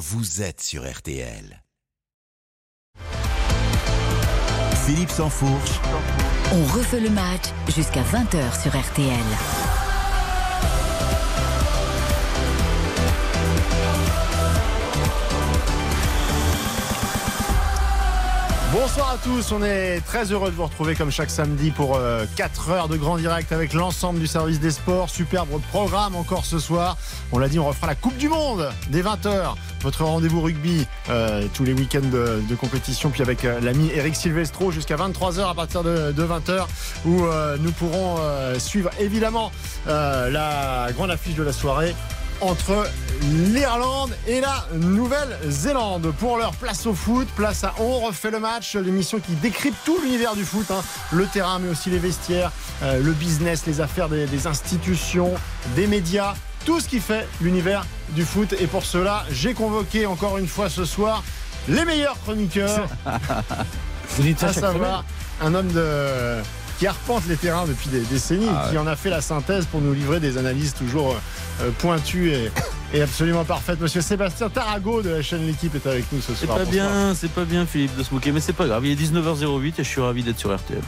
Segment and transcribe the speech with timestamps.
[0.00, 1.62] vous êtes sur RTL.
[4.86, 5.78] Philippe Sansfourche.
[6.52, 9.79] On refait le match jusqu'à 20h sur RTL.
[18.72, 22.00] Bonsoir à tous, on est très heureux de vous retrouver comme chaque samedi pour
[22.36, 25.10] 4 heures de grand direct avec l'ensemble du service des sports.
[25.10, 26.96] Superbe programme encore ce soir.
[27.32, 29.54] On l'a dit, on refera la Coupe du Monde dès 20h.
[29.82, 34.70] Votre rendez-vous rugby euh, tous les week-ends de, compétition, puis avec euh, l'ami Eric Silvestro
[34.70, 36.66] jusqu'à 23h à partir de, de 20h
[37.06, 38.18] où euh, nous pourrons
[38.58, 39.50] suivre évidemment
[39.86, 41.94] la grande affiche de la soirée
[42.40, 42.86] entre
[43.52, 46.12] l'Irlande et la Nouvelle-Zélande.
[46.18, 49.98] Pour leur place au foot, place à On refait le match, l'émission qui décrypte tout
[50.02, 50.82] l'univers du foot, hein.
[51.12, 52.50] le terrain mais aussi les vestiaires,
[52.82, 55.32] euh, le business, les affaires des, des, institutions,
[55.76, 56.34] des médias,
[56.64, 58.54] tout ce qui fait l'univers du foot.
[58.58, 61.22] Et pour cela, j'ai convoqué encore une fois ce soir
[61.68, 62.88] les meilleurs chroniqueurs.
[64.16, 65.04] Vous dites ça à savoir
[65.40, 66.42] un homme de
[66.80, 69.82] qui arpente les terrains depuis des décennies, Ah qui en a fait la synthèse pour
[69.82, 71.14] nous livrer des analyses toujours
[71.60, 72.50] euh, pointues et,
[72.94, 73.78] et, absolument parfaites.
[73.82, 76.56] Monsieur Sébastien Tarago de la chaîne L'équipe est avec nous ce C'est soir.
[76.56, 76.88] pas Bonsoir.
[76.88, 78.86] bien, c'est pas bien Philippe de se moquer, mais c'est pas grave.
[78.86, 80.80] Il est 19h08 et je suis ravi d'être sur RTL.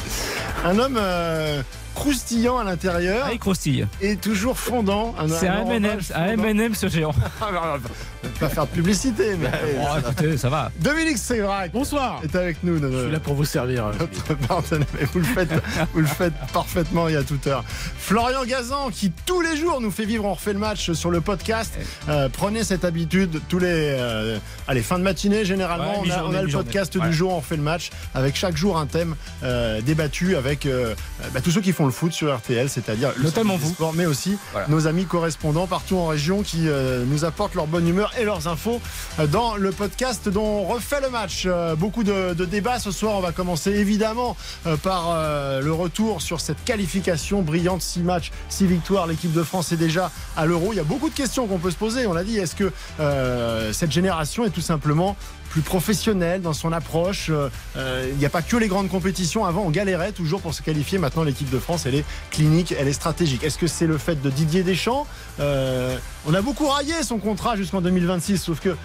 [0.64, 1.62] Un homme euh,
[1.96, 3.86] croustillant à l'intérieur Ah, il croustille.
[4.02, 5.14] et toujours fondant.
[5.18, 6.26] Un- C'est un orange M&M, un.
[6.26, 7.12] M&M ce géant.
[7.40, 7.78] Ah, bah, bah,
[8.22, 9.48] bah, Pas faire de publicité, mais.
[9.80, 10.70] Oh, écoutez, ça va.
[10.80, 12.20] Dominique Sévrac Bonsoir.
[12.22, 12.78] est avec nous.
[12.80, 13.86] Je suis là pour vous servir.
[14.00, 14.86] notre partenaire.
[14.98, 15.48] Mais vous le faites,
[15.94, 17.64] vous le faites parfaitement il y a toute heure.
[17.98, 21.20] Florian Gazan, qui tous les jours nous fait vivre, on refait le match sur le
[21.20, 21.72] podcast.
[22.08, 23.66] Euh, prenez cette habitude tous les,
[23.98, 26.00] euh, allez, fin de matinée généralement.
[26.02, 27.08] Ouais, on a, mi-journée, on a le podcast Ouais.
[27.08, 30.94] du jour, on refait le match avec chaque jour un thème euh, débattu avec euh,
[31.32, 33.70] bah, tous ceux qui font le foot sur RTL, c'est-à-dire le Notamment vous.
[33.70, 34.68] sports, mais aussi Voilà.
[34.68, 38.48] nos amis correspondants partout en région qui euh, nous apportent leur bonne humeur et leurs
[38.48, 38.80] infos
[39.18, 41.44] euh, dans le podcast dont on refait le match.
[41.46, 43.14] Euh, beaucoup de, de débats ce soir.
[43.16, 47.82] On va commencer évidemment euh, par euh, le retour sur cette qualification brillante.
[47.82, 49.06] 6 matchs, 6 victoires.
[49.06, 50.72] L'équipe de France est déjà à l'Euro.
[50.72, 52.06] Il y a beaucoup de questions qu'on peut se poser.
[52.06, 55.16] On l'a dit, est-ce que euh, cette génération est tout simplement
[55.56, 57.30] plus professionnelle dans son approche.
[57.30, 59.46] Euh, euh, Il n'y a pas que les grandes compétitions.
[59.46, 60.98] Avant, on galérait toujours pour se qualifier.
[60.98, 63.42] Maintenant, l'équipe de France, elle est clinique, elle est stratégique.
[63.42, 65.06] Est-ce que c'est le fait de Didier Deschamps
[65.40, 65.96] Euh,
[66.26, 68.76] On a beaucoup raillé son contrat jusqu'en 2026, sauf que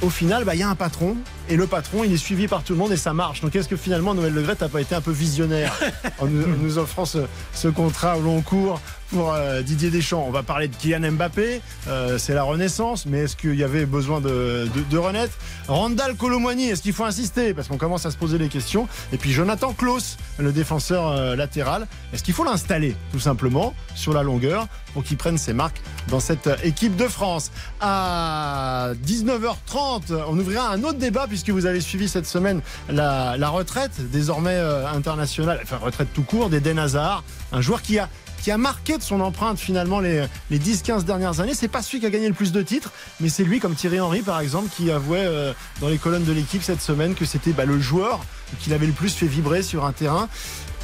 [0.00, 1.14] au final, bah, il y a un patron
[1.50, 3.42] et le patron, il est suivi par tout le monde et ça marche.
[3.42, 5.74] Donc est-ce que finalement, Noël Legret n'a pas été un peu visionnaire
[6.18, 8.80] en nous, offrant ce contrat au long cours
[9.14, 10.24] pour euh, Didier Deschamps.
[10.26, 13.86] On va parler de Kylian Mbappé, euh, c'est la renaissance, mais est-ce qu'il y avait
[13.86, 15.34] besoin de, renaître?
[15.68, 17.54] Randall Colomwani, est-ce qu'il faut insister?
[17.54, 18.88] Parce qu'on commence à se poser les questions.
[19.12, 24.12] Et puis Jonathan Klaus, le défenseur euh, latéral, est-ce qu'il faut l'installer tout simplement sur
[24.12, 27.52] la longueur pour qu'il prenne ses marques dans cette équipe de France?
[27.80, 34.10] À 19h30, on ouvrira un autre débat puisque vous avez suivi cette semaine la, retraite
[34.10, 34.58] désormais
[34.92, 37.22] internationale, enfin retraite tout court d'Eden Hazard,
[37.52, 38.08] un joueur qui a
[38.44, 41.54] qui a marqué de son empreinte finalement les, les 10-15 dernières années.
[41.54, 44.00] C'est pas celui qui a gagné le plus de titres, mais c'est lui, comme Thierry
[44.00, 47.52] Henry par exemple, qui avouait euh, dans les colonnes de l'équipe cette semaine que c'était
[47.52, 48.22] bah, le joueur
[48.60, 50.28] qu'il avait le plus fait vibrer sur un terrain.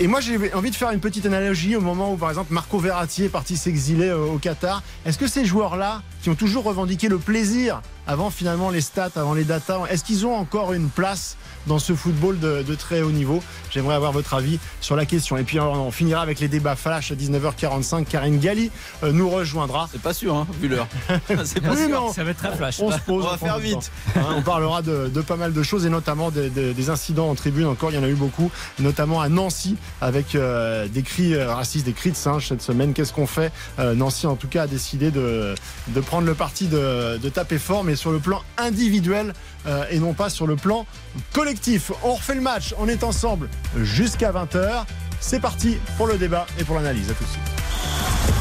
[0.00, 2.78] Et moi, j'ai envie de faire une petite analogie au moment où, par exemple, Marco
[2.78, 4.82] Verratti est parti s'exiler euh, au Qatar.
[5.04, 9.34] Est-ce que ces joueurs-là, qui ont toujours revendiqué le plaisir avant finalement les stats, avant
[9.34, 13.10] les datas, est-ce qu'ils ont encore une place dans ce football de, de très haut
[13.12, 13.42] niveau?
[13.70, 15.36] J'aimerais avoir votre avis sur la question.
[15.36, 18.04] Et puis, on, on finira avec les débats flash à 19h45.
[18.06, 18.70] Karine Galli
[19.04, 19.88] euh, nous rejoindra.
[19.92, 20.88] C'est pas sûr, hein, vu l'heure.
[21.44, 22.12] c'est pas Oui, sûr.
[22.14, 22.80] Ça va être très flash.
[22.80, 23.24] On se pose.
[23.24, 23.90] On va faire vite.
[24.16, 27.28] Hein, on parlera de, de pas mal de choses et notamment des, des- des incidents
[27.30, 27.66] en tribune.
[27.66, 31.54] Encore, il y en a eu beaucoup, notamment à Nancy avec euh, des cris euh,
[31.54, 32.92] racistes, des cris de singe cette semaine.
[32.94, 33.52] Qu'est-ce qu'on fait?
[33.78, 35.54] Euh, Nancy, en tout cas, a décidé de,
[35.88, 39.32] de prendre le parti de, de taper fort, mais sur le plan individuel
[39.66, 40.86] euh, et non pas sur le plan
[41.32, 41.92] collectif.
[42.02, 42.74] On refait le match.
[42.78, 44.84] On est ensemble jusqu'à 20h.
[45.20, 47.10] C'est parti pour le débat et pour l'analyse.
[47.10, 47.50] À tout de suite.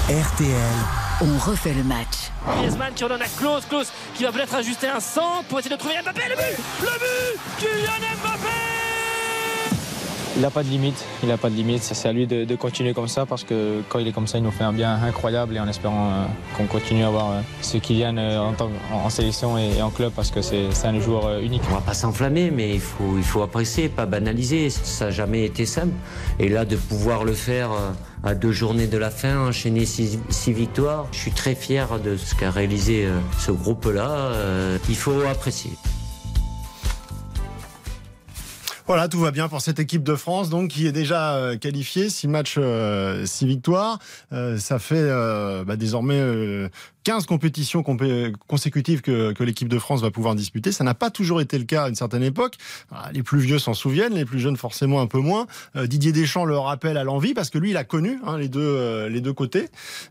[0.09, 0.55] RTL.
[1.21, 2.31] On refait le match.
[2.47, 5.79] Griezmann qui redonne à Klaus, Klaus qui va peut-être ajuster un centre pour essayer de
[5.79, 8.48] trouver Mbappé, le but Le but Kylian Mbappé
[10.39, 11.83] Il n'a pas de limite, il n'a pas de limite.
[11.83, 14.43] C'est à lui de, continuer comme ça parce que quand il est comme ça, il
[14.45, 16.25] nous fait un bien incroyable et en espérant euh,
[16.55, 18.55] qu'on continue à avoir euh, ce Kylian euh, en,
[18.95, 21.61] en- sélection et, en club parce que c'est un joueur euh, unique.
[21.69, 24.69] On va pas s'enflammer, mais il faut, apprécier, pas banaliser.
[24.69, 25.91] Ça n'a jamais été simple.
[26.39, 27.91] Et là, de pouvoir le faire euh,
[28.23, 32.15] à deux journées de la fin, enchaîner six, six victoires, je suis très fier de
[32.15, 33.09] ce qu'a réalisé
[33.39, 34.31] ce groupe-là.
[34.87, 35.71] Il faut apprécier.
[38.89, 42.09] Voilà, tout va bien pour cette équipe de France, donc qui est déjà euh, qualifiée,
[42.09, 43.99] six matchs, euh, six victoires.
[44.33, 46.19] Euh, ça fait euh, bah, désormais
[47.03, 50.71] 15 compétitions compé- consécutives que, l'équipe de France va pouvoir disputer.
[50.71, 52.55] Ça n'a pas toujours été le cas à une certaine époque.
[52.91, 55.47] Ah, Les plus vieux s'en souviennent, les plus jeunes forcément un peu moins.
[55.75, 58.49] Euh, Didier Deschamps le rappelle à l'envie parce que lui, il a connu hein, les,
[58.49, 59.69] deux, euh, les deux côtés.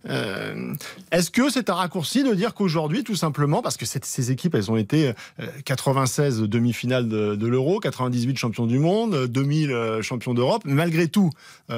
[0.08, 0.74] Euh,
[1.12, 4.70] Est-ce que c'est un raccourci de dire qu'aujourd'hui, tout simplement, parce que ces équipes, elles
[4.70, 10.34] ont été euh, 96 demi-finales de, l'Euro, 98 champions du monde, euh, 2000 euh, champions
[10.34, 10.62] d'Europe.
[10.64, 11.30] Malgré tout,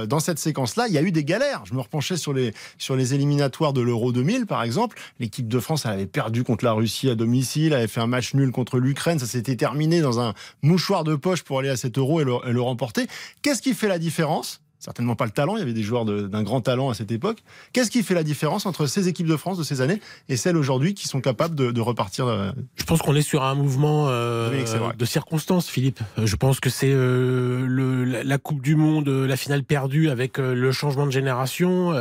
[0.07, 1.63] dans cette séquence-là, il y a eu des galères.
[1.65, 4.97] Je me repenchais sur les, sur les éliminatoires de l'Euro 2000, par exemple.
[5.19, 8.51] L'équipe de France, avait perdu contre la Russie à domicile, avait fait un match nul
[8.53, 9.19] contre l'Ukraine.
[9.19, 12.61] Ça s'était terminé dans un mouchoir de poche pour aller à cet Euro et le
[12.61, 13.07] remporter.
[13.43, 14.61] Qu'est-ce qui fait la différence?
[14.81, 17.39] Certainement pas le talent, il y avait des joueurs d'un grand talent à cette époque.
[17.73, 20.57] Qu'est-ce qui fait la différence entre ces équipes de France de ces années et celles
[20.57, 24.07] aujourd'hui qui sont capables de, de repartir euh, Je pense qu'on est sur un mouvement
[24.09, 24.51] euh,
[24.97, 26.01] de circonstances, Philippe.
[26.19, 30.55] Euh, Je pense que c'est euh, la, Coupe du Monde, la finale perdue avec euh,
[30.55, 31.93] le changement de génération.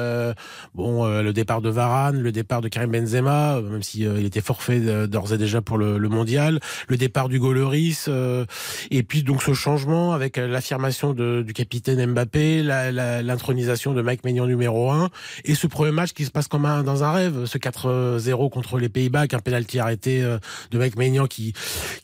[0.73, 4.41] bon, le départ de Varane, le départ de Karim Benzema, même si euh, il était
[4.41, 8.45] forfait d'ores et déjà pour le, le mondial, le départ du Goloris, euh,
[8.91, 14.91] et puis donc ce changement avec l'affirmation du capitaine Mbappé, l'intronisation de Mike Maignan numéro
[14.91, 15.09] 1,
[15.45, 18.77] et ce premier match qui se passe comme un, dans un rêve, ce 4-0 contre
[18.79, 20.37] les Pays-Bas, avec un penalty arrêté euh,
[20.71, 21.53] de Mike Maignan qui,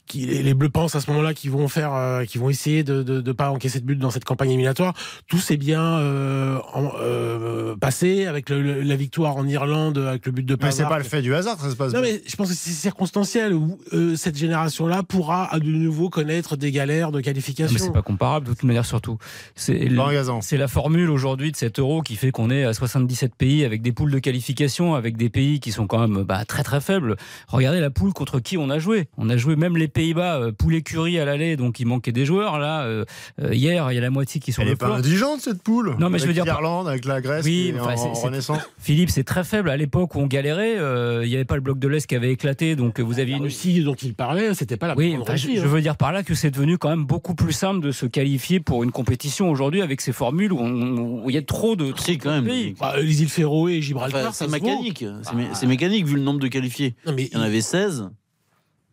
[0.08, 3.04] qui les, Bleus pensent à ce moment-là qu'ils vont faire, euh, qu'ils vont essayer de,
[3.04, 4.94] de, de pas encaisser de but dans cette campagne éliminatoire.
[5.28, 10.26] Tout s'est bien euh, en- euh, passé avec le- le- la victoire en Irlande, avec
[10.26, 10.90] le but de Mais c'est Pavard.
[10.92, 12.14] pas le fait du hasard, ça se passe Non, bien.
[12.14, 16.56] mais je pense que c'est circonstanciel où euh, cette génération-là pourra à de nouveau connaître
[16.56, 17.78] des galères de Mais qualification.
[17.78, 19.18] c'est pas comparable de toute manière surtout.
[19.56, 19.90] C'est.
[20.56, 23.81] C'est la formule aujourd'hui de cet euro qui fait qu'on est à 77 pays avec
[23.81, 27.18] des poules de qualification, avec des pays qui sont quand même bah, très très faibles.
[27.50, 29.10] Regardez la poule contre qui on a joué.
[29.18, 32.25] On a joué même les Pays-Bas, euh, poule écurie à l'aller, donc il manquait des
[32.25, 32.57] joueurs.
[32.57, 33.04] Là, euh,
[33.42, 35.62] euh, hier, il y a la moitié qui sont Elle le est pas indigente cette
[35.62, 35.98] poule.
[36.00, 37.98] Non, mais je Avec veux dire- l'Irlande, avec la Grèce, Oui, qui est enfin, en,
[37.98, 38.60] c'est- en c'est- renaissance.
[38.80, 39.69] Philippe, c'est très faible.
[39.69, 42.16] À l'époque où on galérait, euh, il n'y avait pas le bloc de l'Est qui
[42.16, 45.18] avait éclaté, donc vous aviez La une, Russie dont il parlait, c'était pas la Oui,
[45.19, 45.68] enfin, je, Russie, je hein.
[45.68, 48.62] veux dire par là que c'est devenu quand même beaucoup plus simple de se qualifier
[48.62, 51.94] pour une compétition aujourd'hui avec ces formules où, on- où il y a trop de,
[51.97, 52.45] Si, quand même.
[52.45, 52.75] pays.
[52.80, 55.06] Bah, les îles Féroé et Gibraltar, Enfin, c'est mécanique.
[55.24, 56.95] C'est mé- C'est mécanique vu le nombre de qualifiés.
[57.06, 58.09] Non, mais Il y en avait 16.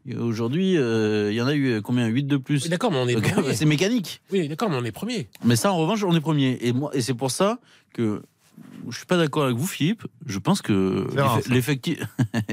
[0.09, 2.07] Et Aujourd'hui, euh, il y en a eu euh, combien?
[2.09, 2.65] 8 de plus.
[2.65, 3.53] Oui, D'accord, mais on est Donc, premier.
[3.55, 4.21] C'est mécanique.
[4.33, 5.29] Oui, d'accord, mais on est premier.
[5.45, 6.59] Mais ça, en revanche, on est premier.
[6.61, 7.61] Et, moi, et c'est pour ça
[7.95, 8.21] que
[8.91, 10.05] je suis pas d'accord avec vous, Philippe.
[10.27, 11.07] Je pense que
[11.49, 11.99] l'effectif.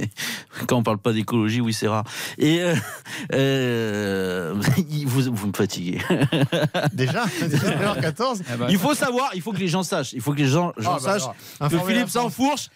[0.68, 2.04] Quand on parle pas d'écologie, oui, c'est rare.
[2.38, 2.76] Et euh,
[3.34, 4.54] euh,
[5.06, 6.00] vous, vous me fatiguez.
[6.94, 8.42] Déjà, 19h14.
[8.50, 10.14] Ah bah, Il faut savoir, il faut que les gens sachent.
[10.14, 12.70] Il faut que les gens, gens Ah, bah, sachent que Philippe la France.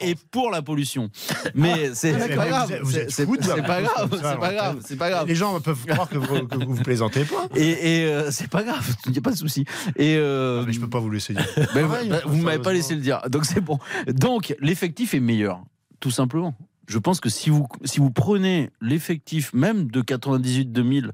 [0.00, 1.10] est pour la pollution.
[1.54, 2.72] Mais c'est Mais c'est pas vous grave.
[2.72, 4.08] êtes- vous êtes C'est pas grave.
[4.10, 4.76] C'est pas grave.
[4.84, 5.26] C'est pas grave.
[5.28, 7.46] Les gens peuvent croire que vous, que vous plaisantez pas.
[7.54, 9.64] Et, et, euh, c'est pas grave, il n'y a pas de souci.
[9.96, 11.46] Et euh, Mais je peux pas vous laisser dire.
[11.74, 13.78] ben, bah, il vous m'avez pas laissé le dire, donc c'est bon.
[14.08, 15.62] Donc l'effectif est meilleur,
[16.00, 16.54] tout simplement.
[16.88, 21.10] Je pense que si vous si vous prenez l'effectif même de 98-2000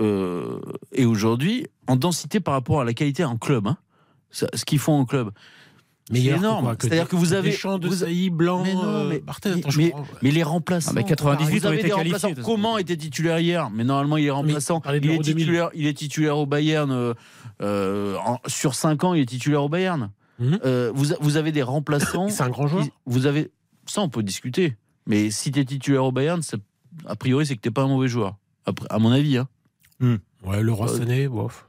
[0.00, 0.58] euh,
[0.92, 3.76] et aujourd'hui en densité par rapport à la qualité en club, hein,
[4.30, 5.30] ça- ce qu'ils font en club,
[6.10, 6.76] Meilleur énorme.
[6.78, 8.62] C'est-à-dire que vous avez- des champs de vous- saillis blancs.
[8.66, 10.14] Mais non, euh, mais- mais- attends, je mais- comprends.
[10.20, 10.90] mais les remplaçants.
[10.90, 12.34] Ah, mais 98 vous ont avez été des remplaçants.
[12.44, 14.82] Comment était titulaire hier Mais normalement, il est remplaçant.
[14.86, 15.44] Il est, l'Euro 2000.
[15.44, 16.90] titulaire, il est titulaire au Bayern.
[16.90, 17.14] euh,
[17.62, 20.10] euh, en- sur 5 ans, il est titulaire au Bayern.
[20.38, 20.58] Mhm.
[20.64, 22.28] Euh, vous, avez des remplaçants.
[22.30, 22.84] C'est un grand joueur.
[23.06, 23.50] Vous avez
[23.86, 24.76] ça, on peut discuter.
[25.06, 26.56] Mais si tu es titulaire au Bayern, c'est-
[27.06, 28.36] a priori, c'est que t'es pas un mauvais joueur.
[28.66, 29.48] Après, à mon avis, hein,
[30.44, 31.66] Ouais, le roi Euh, Sané, bof.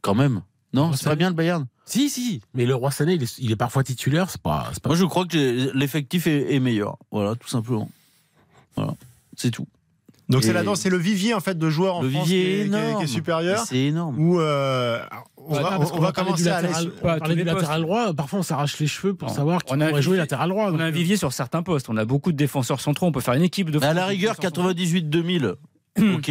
[0.00, 0.42] quand même.
[0.74, 1.66] Non, c'est ça- pas bien le Bayern.
[1.84, 4.94] Si, si, mais le roi Sané, il est, il est parfois titulaire, c'est pas, Moi,
[4.96, 6.96] je crois que l'effectif est, est meilleur.
[7.10, 7.90] Voilà, tout simplement.
[8.76, 8.94] Voilà,
[9.36, 9.66] c'est tout.
[10.32, 12.42] Donc c'est Et- là-dedans, c'est le vivier en fait de joueurs en Le France vivier
[12.42, 13.02] qui, est est, qui est- qui énorme.
[13.04, 13.64] est supérieur.
[13.66, 14.18] C'est énorme.
[14.18, 14.98] Où euh,
[15.36, 16.68] on va, on va parler commencer du à aller.
[17.02, 18.12] on parler du latéral droit.
[18.12, 19.34] Parfois, on s'arrache les cheveux pour Non.
[19.34, 20.64] savoir qui On a un pourrait jouer vivier- latéral droit.
[20.72, 21.88] On a un donc, vivier sur certains postes.
[21.88, 23.06] On a beaucoup de défenseurs centraux.
[23.06, 23.82] On peut faire une équipe de.
[23.84, 24.72] À la rigueur, défenseurs centraux.
[24.72, 25.54] 98-2000,
[26.16, 26.30] ok.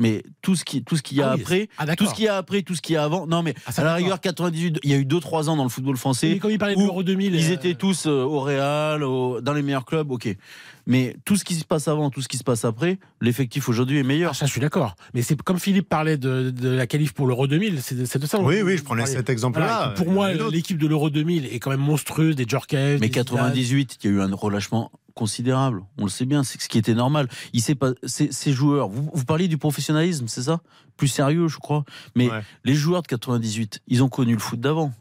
[0.00, 2.14] Mais tout ce qui, tout ce qu'il y a Ah oui, après, Ah, tout ce
[2.14, 3.26] qu'il y a après, tout ce qu'il y a avant.
[3.26, 5.68] Non, mais Ah, à la rigueur, 98, il y a eu 2-3 ans dans le
[5.68, 6.40] football Mais français.
[6.48, 7.34] il parlait de où l'Euro 2000.
[7.34, 10.34] Ils euh, étaient tous euh, au Real, au- dans les meilleurs clubs, ok.
[10.86, 13.98] Mais tout ce qui se passe avant, tout ce qui se passe après, l'effectif aujourd'hui
[13.98, 14.34] est Ah, meilleur.
[14.34, 14.96] ça, je suis d'accord.
[15.12, 18.26] Mais c'est comme Philippe parlait de, de la qualif pour l'Euro 2000, c'est c'est de
[18.26, 18.40] ça.
[18.40, 19.92] Oui, oui, je prenais cet exemple-là.
[19.96, 23.00] Pour moi, l'équipe de l'Euro 2000 est quand même monstrueuse, des Djorkaeff.
[23.00, 23.24] Mais des Zidane.
[23.52, 25.82] 98, il y a eu un relâchement considérable.
[25.98, 27.28] On le sait bien, c'est ce qui était normal.
[27.52, 28.88] Il sait pas, ces, joueurs.
[28.88, 30.60] Vous, vous parliez du professionnalisme, c'est ça?
[30.96, 31.84] Plus sérieux, je crois.
[32.14, 32.42] Mais Ouais.
[32.64, 34.92] les joueurs de 98, ils ont connu le foot d'avant.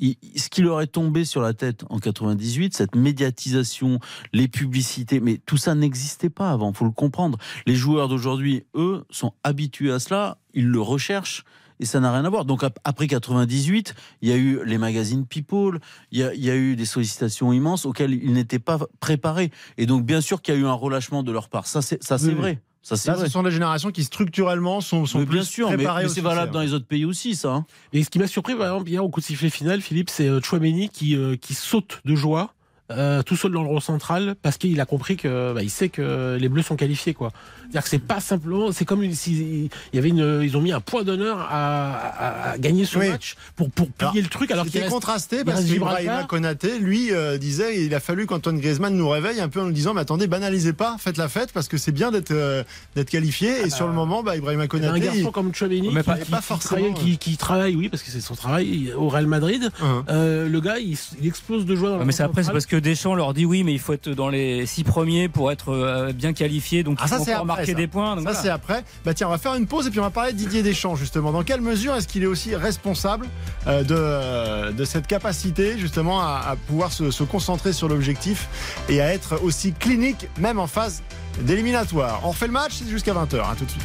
[0.00, 4.00] Ce qui leur est tombé sur la tête en 98, cette médiatisation,
[4.32, 7.38] les publicités, mais tout ça n'existait pas avant, faut le comprendre.
[7.66, 11.44] Les joueurs d'aujourd'hui, eux, sont habitués à cela, ils le recherchent
[11.80, 12.44] et ça n'a rien à voir.
[12.44, 15.80] Donc ap- après 98, il y a eu les magazines People,
[16.12, 19.50] il y a, il y a eu des sollicitations immenses auxquelles ils n'étaient pas préparés.
[19.78, 21.66] Et donc bien sûr qu'il y a eu un relâchement de leur part.
[21.66, 22.60] Ça c'est ça c'est Oui, vrai.
[22.82, 23.26] Ça c'est Là, vrai.
[23.26, 26.20] ce sont des générations qui structurellement sont, sont Mais plus bien sûr, préparées mais c'est
[26.20, 26.64] valable dans hein.
[26.64, 27.50] les autres pays aussi, ça.
[27.54, 27.66] hein.
[27.94, 30.28] Et ce qui m'a surpris, par exemple, hier au coup de sifflet final, Philippe, c'est
[30.28, 32.52] euh, Chouameni qui, euh, qui saute de joie.
[32.90, 35.88] euh, tout seul dans le rond central parce qu'il a compris que bah, il sait
[35.88, 37.32] que les Bleus sont qualifiés quoi.
[37.74, 40.70] C'est-à-dire que c'est pas simplement, c'est comme s'il il y avait une, ils ont mis
[40.70, 43.08] un point d'honneur à, à- à gagner ce Oui.
[43.08, 46.22] match pour pour plier Alors, le truc alors qu'il C'était reste contrasté parce qu'Ibrahima.
[46.24, 49.72] Konaté, lui, euh, disait il a fallu qu'Antoine Griezmann nous réveille un peu en nous
[49.72, 52.62] disant mais attendez, banalisez pas, faites la fête parce que c'est bien d'être euh,
[52.94, 53.62] d'être qualifié.
[53.66, 56.18] Et sur le moment, bah, Ibrahima un Konaté, garçon il- comme Chouameni Mais qui, pas-
[56.18, 59.08] qui- pas qui forcément, travaille, qui, qui travaille, oui, parce que c'est son travail au
[59.08, 59.68] Real Madrid.
[59.82, 60.04] Hein.
[60.10, 62.66] Euh, le gars, il, il explose de joie dans le mais c'est après, c'est parce
[62.66, 65.70] que Deschamps leur dit oui, mais il faut être dans les six premiers pour être
[65.70, 67.78] euh, bien qualifié, donc Ah, il ça, c'est après, marquer ça.
[67.78, 68.16] des points.
[68.16, 68.42] donc Ça voilà.
[68.42, 68.84] c'est après.
[69.04, 70.96] Bah tiens, on va faire une pause et puis on va parler de Didier Deschamps
[70.96, 71.32] justement.
[71.32, 73.26] Dans quelle mesure est-ce qu'il est aussi responsable
[73.66, 78.48] euh, de, euh, de cette capacité justement à, à pouvoir se, se concentrer sur l'objectif
[78.88, 81.02] et à être aussi clinique même en phase
[81.40, 82.20] d'éliminatoire?
[82.24, 83.82] On refait le match c'est jusqu'à 20h, hein, tout de suite.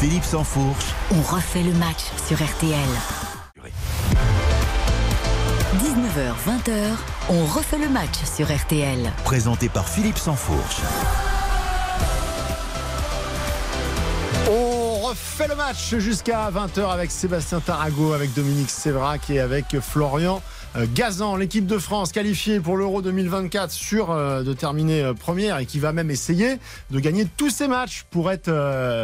[0.00, 0.84] Philippe Sansfourche.
[1.12, 2.78] On refait le match sur RTL.
[5.78, 6.90] 19h, 20h,
[7.30, 9.10] on refait le match sur RTL.
[9.24, 10.76] Présenté par Philippe Sansfourche.
[14.50, 20.42] On refait le match jusqu'à 20h avec Sébastien Tarago, avec Dominique Sévrac et avec Florian
[20.76, 21.36] euh, Gazan.
[21.36, 25.78] L'équipe de France qualifiée pour l'Euro 2024 sur euh, de terminer euh, première et qui
[25.78, 26.58] va même essayer
[26.90, 28.50] de gagner tous ses matchs pour être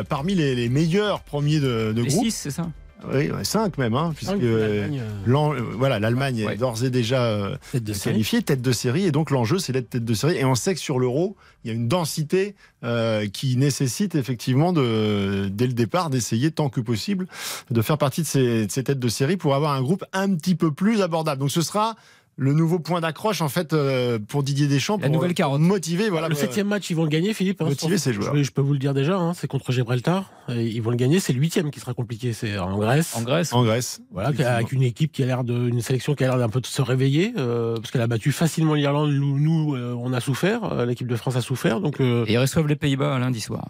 [0.08, 2.24] parmi les, les meilleurs premiers de, de Les groupe.
[2.24, 2.66] six, c'est ça?
[3.12, 6.54] Oui, ouais, cinq même, hein, puisque euh, l'Allemagne, euh, euh, voilà, l'Allemagne Ouais.
[6.54, 8.12] est d'ores et déjà euh, tête de série.
[8.14, 10.36] qualifiée, tête de série, et donc l'enjeu c'est d'être tête de série.
[10.36, 12.54] Et on sait que sur l'Euro, il y a une densité
[12.84, 17.26] euh, qui nécessite effectivement de, dès le départ d'essayer tant que possible
[17.70, 20.34] de faire partie de ces, de ces têtes de série pour avoir un groupe un
[20.34, 21.40] petit peu plus abordable.
[21.40, 21.96] Donc ce sera
[22.42, 25.60] le nouveau point d'accroche en fait euh, pour Didier Deschamps La pour nouvelle carotte.
[25.60, 27.60] motiver voilà le euh, septième match, ils vont le gagner, Philippe.
[27.60, 28.34] hein, motiver ses joueurs.
[28.34, 30.32] Je, je peux vous le dire déjà, hein, c'est contre Gibraltar.
[30.48, 31.20] Et ils vont le gagner.
[31.20, 32.32] C'est le huitième qui sera compliqué.
[32.32, 33.14] C'est en Grèce.
[33.14, 33.52] En Grèce.
[33.52, 34.00] en Grèce.
[34.10, 36.62] Voilà, avec une équipe qui a l'air de, une sélection qui a l'air d'un peu
[36.62, 39.12] de se réveiller, euh, parce qu'elle a battu facilement l'Irlande.
[39.12, 40.64] Nous, nous, euh, on a souffert.
[40.64, 41.80] euh, L'équipe de France a souffert.
[41.82, 43.68] Donc, euh, Et ils reçoivent les Pays-Bas lundi soir.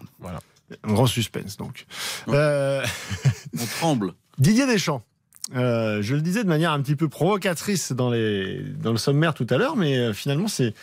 [0.87, 1.85] Un grand suspense donc.
[2.27, 2.33] Ouais.
[2.37, 2.81] Euh,
[3.59, 4.13] On tremble.
[4.39, 5.03] Didier Deschamps.
[5.55, 9.47] Euh, je le disais de manière un petit peu provocatrice dans, dans le sommaire tout
[9.49, 10.73] à l'heure, mais euh, finalement c'est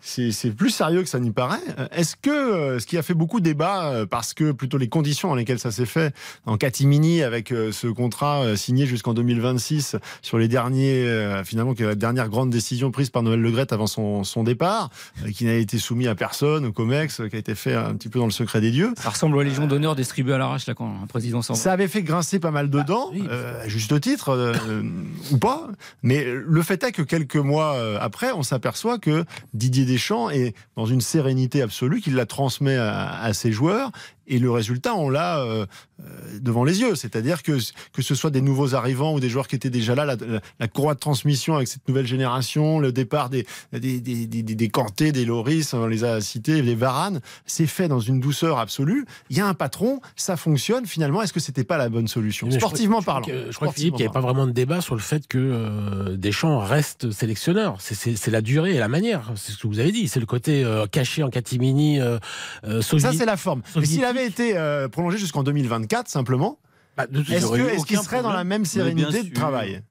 [0.00, 1.58] c'est plus sérieux que ça n'y paraît.
[1.78, 4.88] Euh, Est-ce que euh, ce qui a fait beaucoup débat, euh, parce que plutôt les
[4.88, 6.14] conditions dans lesquelles ça s'est fait,
[6.46, 11.94] en catimini avec ce contrat signé jusqu'en 2026 sur les derniers, finalement, qui est la
[11.94, 14.90] dernière grande décision prise par Noël Legrette avant son, son départ,
[15.34, 18.18] qui n'a été soumis à personne, au COMEX, qui a été fait un petit peu
[18.18, 18.92] dans le secret des dieux.
[18.96, 21.58] Ça ressemble aux Légions d'honneur distribuées à l'arrache là quand un président s'en va.
[21.58, 24.82] Ça avait fait grincer pas mal de dents, oui, euh, à juste titre, euh,
[25.32, 25.68] ou pas.
[26.02, 30.86] Mais le fait est que quelques mois après, on s'aperçoit que Didier Deschamps est dans
[30.86, 33.90] une sérénité absolue, qu'il la transmet à, à ses joueurs.
[34.30, 35.66] Et le résultat, on l'a euh,
[36.00, 36.04] euh,
[36.40, 36.94] devant les yeux.
[36.94, 37.58] C'est-à-dire que
[37.92, 40.40] que ce soit des nouveaux arrivants ou des joueurs qui étaient déjà là, la, la-
[40.58, 44.54] la courroie de transmission avec cette nouvelle génération, le départ des des des des, des,
[44.54, 48.58] des Kanté, des Loris, on les a cités, des Varane, c'est fait dans une douceur
[48.58, 49.04] absolue.
[49.28, 50.86] Il y a un patron, ça fonctionne.
[50.86, 53.44] Finalement, est-ce que c'était pas la bonne solution Mais je sportivement crois- parlant je crois
[53.44, 55.26] que- Je crois que Philippe, il n'y avait pas vraiment de débat sur le fait
[55.26, 57.76] que euh, Deschamps reste sélectionneur.
[57.80, 59.32] C'est- C'est c'est la durée et la manière.
[59.36, 60.06] C'est ce que vous avez dit.
[60.08, 62.18] C'est le côté euh, caché en catimini, euh,
[62.64, 63.18] euh, Ça, soviétique.
[63.20, 63.62] c'est la forme.
[63.76, 66.58] Mais s'il avait été euh, prolongé jusqu'au 2024, simplement,
[66.96, 67.46] Bah, de toute est-ce
[67.86, 69.82] qu'il aucun serait dans la même sérénité de travail?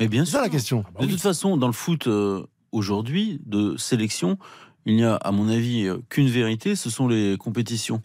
[0.00, 0.84] Mais bien C'est ça la question.
[0.94, 4.38] bah De toute façon, dans le foot euh, aujourd'hui, de sélection,
[4.86, 8.02] il n'y a, à mon avis, euh, qu'une vérité, ce sont les compétitions.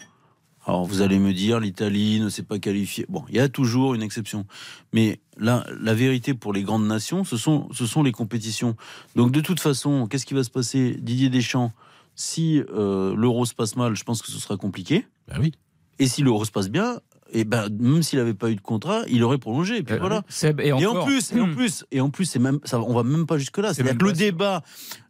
[0.65, 3.05] Alors vous allez me dire, l'Italie ne s'est pas qualifiée.
[3.09, 4.45] Bon, il y a toujours une exception.
[4.93, 8.75] Mais là, la vérité pour les grandes nations, ce sont, ce sont les compétitions.
[9.15, 11.71] Donc de toute façon, qu'est-ce qui va se passer Didier Deschamps,
[12.13, 15.07] si euh, l'euro se passe mal, je pense que ce sera compliqué.
[15.39, 15.51] Oui.
[15.99, 16.99] Et si l'euro se passe bien,
[17.31, 19.77] et ben, même s'il n'avait pas eu de contrat, il aurait prolongé.
[19.77, 20.23] Et puis Euh, voilà.
[20.29, 22.59] Seb, et, Et en encore, plus, et en hmm, plus, et en plus, c'est même,
[22.63, 23.73] ça, on va même pas jusque là.
[23.73, 24.17] C'est-à-dire que le sûr.
[24.17, 24.63] débat,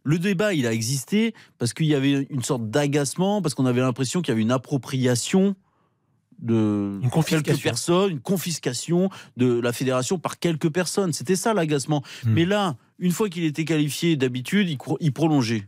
[0.04, 3.80] le débat, il a existé parce qu'il y avait une sorte d'agacement, parce qu'on avait
[3.80, 5.54] l'impression qu'il y avait une appropriation
[6.40, 7.42] de Une confiscation.
[7.42, 11.12] quelques personnes, une confiscation de la fédération par quelques personnes.
[11.12, 12.02] C'était ça l'agacement.
[12.24, 12.32] Hmm.
[12.32, 14.68] Mais là, une fois qu'il était qualifié, d'habitude,
[15.00, 15.66] il prolongeait.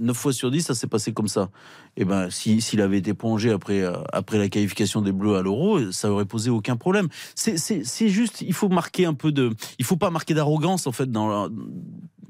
[0.00, 1.50] 9 fois sur 10, ça s'est passé comme ça.
[1.96, 5.42] Et ben, si- s'il avait été prolongé après, euh, après la qualification des Bleus à
[5.42, 7.08] l'Euro, ça aurait posé aucun problème.
[7.34, 11.10] C'est- juste, il faut marquer un peu de, il faut pas marquer d'arrogance en fait
[11.10, 11.48] dans la-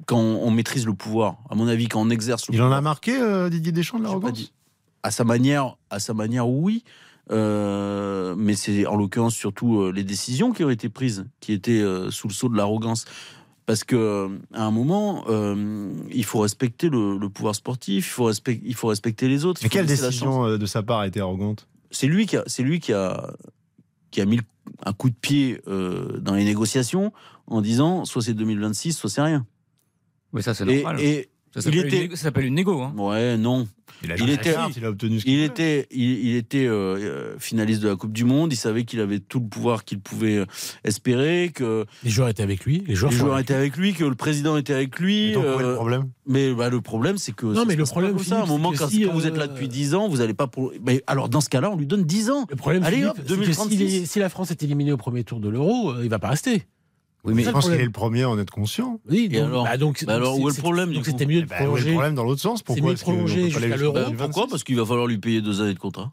[0.06, 1.36] quand on, on maîtrise le pouvoir.
[1.48, 2.78] À mon avis, quand on exerce le Il en pouvoir.
[2.78, 4.52] a marqué, euh, Didier Deschamps, de l'arrogance
[5.04, 6.82] À sa manière, à sa manière, oui.
[7.30, 12.26] Euh, mais c'est en l'occurrence surtout les décisions qui ont été prises qui étaient sous
[12.28, 13.04] le sceau de l'arrogance.
[13.66, 18.10] Parce que euh, à un moment, euh, il faut respecter le, le pouvoir sportif, il
[18.10, 19.60] faut, respect- il faut respecter les autres.
[19.62, 21.68] Mais quelle décision euh, de sa part a été arrogante?
[21.90, 23.32] C'est lui qui a, c'est lui qui a,
[24.10, 24.42] qui a mis le-
[24.84, 27.12] un coup de pied euh, dans les négociations
[27.46, 29.46] en disant soit c'est 2026, soit c'est rien.
[30.32, 31.00] Oui, ça c'est normal.
[31.00, 32.80] et ça il s'appelle une, était, négo- ça s'appelle une négo.
[32.82, 32.94] Hein.
[32.96, 33.68] ouais, non.
[34.04, 36.96] Il, a Il était- il a obtenu ce qu'il Il était, il, il était euh,
[36.96, 38.52] euh, finaliste de la Coupe du Monde.
[38.52, 40.46] Il savait qu'il avait tout le pouvoir qu'il pouvait euh,
[40.84, 42.82] espérer, que Les joueurs étaient avec lui.
[42.86, 45.32] Les joueurs, les joueurs avec étaient avec lui, que le président était avec lui.
[45.32, 46.04] Donc, est le euh, problème?
[46.26, 48.40] mais bah, le problème, c'est que Non, mais le problème, comme ça.
[48.40, 50.08] À un moment, c'est quand, que si, quand vous êtes là euh, depuis 10 ans,
[50.08, 50.46] vous n'allez pas.
[50.46, 50.72] Pour...
[50.84, 52.46] Mais alors, dans ce cas-là, on lui donne 10 ans.
[52.50, 53.76] Le problème, Allez, Philippe, hop, c'est que 2036.
[53.90, 56.28] si, si la France est éliminée au premier tour de l'Euro, euh, il va pas
[56.28, 56.64] rester.
[57.24, 59.00] Oui, mais Je le pense qu'il est le premier à en être conscient.
[59.08, 61.40] Oui, Et donc, alors bah, donc, Bah alors, où est le problème, Donc c'était mieux
[61.42, 61.92] de Eh ben, où est le prolonger.
[61.92, 62.62] problème dans l'autre sens?
[62.62, 63.94] Pourquoi mieux de prolonger jusqu'à jusqu'au l'Euro.
[63.94, 64.16] 2026?
[64.26, 64.46] Pourquoi?
[64.48, 66.12] Parce qu'il va falloir lui payer deux années de contrat.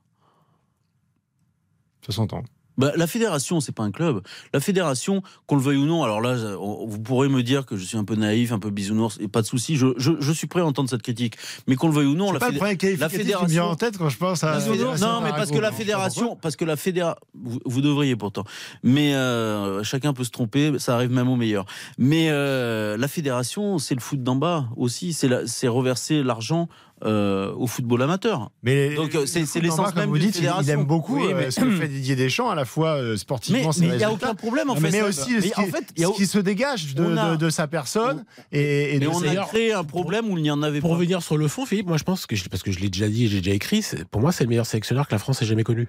[2.06, 2.44] Ça s'entend.
[2.80, 4.22] Bah, la fédération, c'est pas un club.
[4.54, 7.84] La fédération, qu'on le veuille ou non, alors là, vous pourrez me dire que je
[7.84, 10.48] suis un peu naïf, un peu bisounours, et pas de souci, je, je, je suis
[10.48, 11.36] prêt à entendre cette critique.
[11.68, 13.38] Mais qu'on le veuille ou non, la, pas le fédé- premier qualificatif qui me vient
[13.42, 14.58] fédération- en tête quand je pense à.
[14.58, 14.66] la
[14.98, 18.46] non, mais parce que la fédération, parce que la fédération, vous, vous devriez pourtant.
[18.82, 21.66] Mais euh, chacun peut se tromper, ça arrive même au meilleur.
[21.98, 26.70] Mais euh, la fédération, c'est le foot d'en bas aussi, c'est la- c'est reverser l'argent
[27.04, 28.52] euh, au football amateur.
[28.64, 31.60] Mais Donc, euh, c'est- l'essence même vous dites, il- aime beaucoup Oui, euh, mais- ce
[31.60, 34.36] que fait Didier Deschamps, à la fois euh, Mais sportivement, mais il n'y a aucun
[34.36, 34.92] problème en fait.
[34.92, 37.04] mais aussi Mais ce qui, en fait, il y a ce qui se dégage de,
[37.04, 40.30] on a- de- de sa personne et, et Mais de on a créé un problème
[40.30, 40.96] où il n'y en avait Pour pas.
[40.98, 43.08] revenir sur le fond, Philippe, moi je pense que, je- parce que je l'ai déjà
[43.08, 45.46] dit et j'ai déjà écrit, pour moi c'est le meilleur sélectionneur que la France ait
[45.46, 45.88] jamais connu.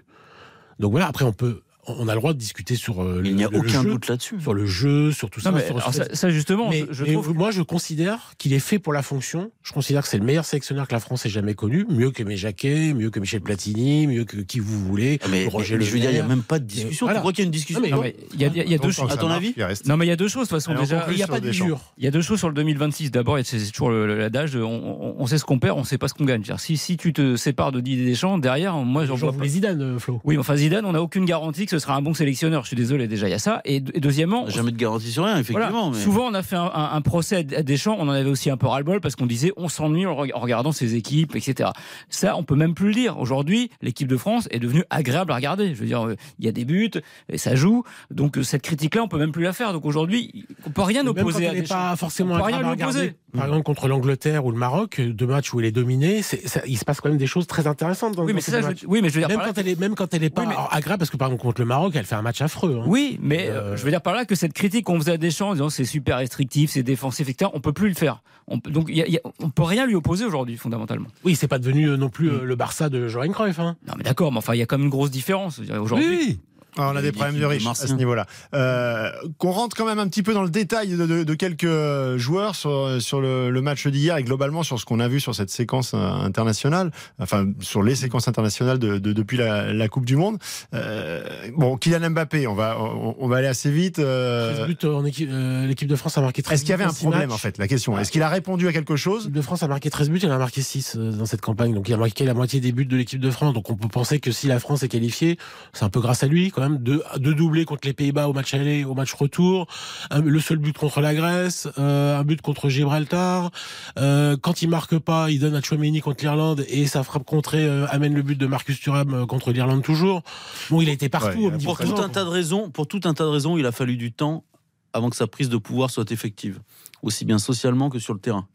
[0.79, 3.37] Donc voilà, après on peut, on a le droit de discuter sur euh, le, Il
[3.37, 4.41] n'y a le aucun jeu, doute là-dessus.
[4.41, 5.51] sur le jeu, sur tout ça.
[5.51, 7.35] Mais sur- ça, ça, justement, mais, je, je mais trouve.
[7.35, 9.51] moi, je considère qu'il est fait pour la fonction.
[9.63, 12.23] Je considère que c'est le meilleur sélectionneur que la France ait jamais connu, mieux que
[12.37, 15.93] Jacquet, mieux que Michel Platini, mieux que qui vous voulez, Ah, Mais, Roger mais je
[15.93, 17.07] veux dire, il n'y a même pas de discussion.
[17.07, 17.19] Voilà.
[17.19, 18.57] Tu crois qu'il y a une discussion Non, mais- Non, mais il y a, il
[18.57, 19.11] y a- il y a deux choses.
[19.11, 19.83] à ton marche, avis.
[19.87, 20.49] Non, mais il y a deux choses.
[20.49, 21.51] De toute façon, déjà, Il n'y a sur pas de.
[21.99, 23.11] Il y a deux choses sur le 2026.
[23.11, 26.45] D'abord, c'est toujours l'adage on, sait ce qu'on perd, on sait pas ce qu'on gagne.
[26.59, 29.47] Si, si tu te sépares de Didier Deschamps, derrière, moi, j'en vois pas.
[29.47, 30.21] Zidane, euh, Flo.
[30.25, 32.63] Oui, enfin, Zidane, on n'a aucune garantie que ce sera un bon sélectionneur.
[32.63, 33.61] Je suis désolé, déjà, il y a ça.
[33.65, 35.71] Et, et deuxièmement, jamais de garantie sur rien, effectivement.
[35.71, 35.91] Voilà.
[35.97, 38.51] mais- Souvent, on a fait un, un- un procès à Deschamps, on en avait aussi
[38.51, 41.71] un peu ras-le-bol parce qu'on disait on s'ennuie en reg- en regardant ses équipes, etc.
[42.09, 43.19] Ça, on peut même plus le dire.
[43.19, 45.75] Aujourd'hui, l'équipe de France est devenue agréable à regarder.
[45.75, 46.91] Je veux dire, euh, il y a des buts,
[47.29, 47.85] et ça joue.
[48.11, 49.73] Donc, euh, cette critique-là, on peut même plus la faire.
[49.73, 51.75] Donc, aujourd'hui, on peut rien Même quand opposer à elle n'est Deschamps.
[51.75, 52.99] pas forcément On peut rien agréable à opposer.
[53.01, 53.17] regarder.
[53.33, 56.63] Par exemple, contre l'Angleterre ou le Maroc, deux matchs où il est dominé, c'est- ça-
[56.67, 59.01] il se passe quand même des choses très intéressantes dans, Oui, mais ça, je- oui,
[59.03, 60.49] mais je veux dire Même là- quand, elle est, même quand elle est pas Oui,
[60.49, 62.81] mais- alors, agréable, parce que par exemple, contre le Maroc, elle fait un match affreux.
[62.81, 62.85] hein.
[62.87, 65.17] Oui, mais Euh, euh, je veux dire par là que cette critique qu'on faisait à
[65.17, 68.23] Deschamps en disant c'est super restrictif, c'est défensif, etc., on peut plus le faire.
[68.49, 71.07] On, donc y a- il y a- on peut rien lui opposer aujourd'hui, fondamentalement.
[71.25, 73.61] Oui, c'est pas devenu euh, non plus euh, le Barça de Johan Cruyff.
[73.61, 73.77] Hein.
[73.87, 75.61] Non, mais d'accord, mais enfin, il y a quand même une grosse différence.
[75.81, 76.41] Aujourd'hui,
[76.79, 78.27] Ah, on a des problèmes de riches à ce niveau-là.
[78.55, 82.17] Euh, Qu'on rentre quand même un petit peu dans le détail de, de- de quelques
[82.17, 85.35] joueurs sur, sur le, le match d'hier et globalement sur ce qu'on a vu sur
[85.35, 90.05] cette séquence euh, internationale, enfin sur les séquences internationales de, de- depuis la, la Coupe
[90.07, 90.39] du Monde.
[90.75, 91.23] Euh,
[91.57, 93.99] bon, Kylian Mbappé, on va, on, on va aller assez vite.
[93.99, 96.75] euh, 13 buts en équipe, euh, l'équipe de France a marqué 13 Est-ce qu'il y
[96.75, 97.35] avait un problème matchs.
[97.35, 97.99] en fait La question?
[97.99, 99.23] Est-ce qu'il a répondu à quelque chose?
[99.25, 101.41] L'équipe de France a marqué 13 buts, elle en a marqué 6 euh, dans cette
[101.41, 101.75] campagne.
[101.75, 103.55] Donc il a marqué la moitié des buts de l'équipe de France.
[103.55, 105.39] Donc on peut penser que si la France est qualifiée,
[105.73, 106.79] c'est un peu grâce à lui quand même.
[106.79, 109.67] Deux, deux doublés contre les Pays-Bas au match aller, au match retour.
[110.11, 113.51] Un- le seul but contre la Grèce, euh, un but contre Gibraltar.
[113.99, 117.65] Euh, quand il marque pas, il donne à Chouameni contre l'Irlande et sa frappe contrée
[117.65, 120.23] euh, amène le but de Marcus Thuram contre l'Irlande toujours.
[120.71, 121.47] Bon, il a été partout.
[121.49, 123.73] Ouais, Pour tout un tas de raisons, pour tout un tas de raisons, il a
[123.73, 124.45] fallu du temps
[124.93, 126.59] avant que sa prise de pouvoir soit effective,
[127.03, 128.47] aussi bien socialement que sur le terrain.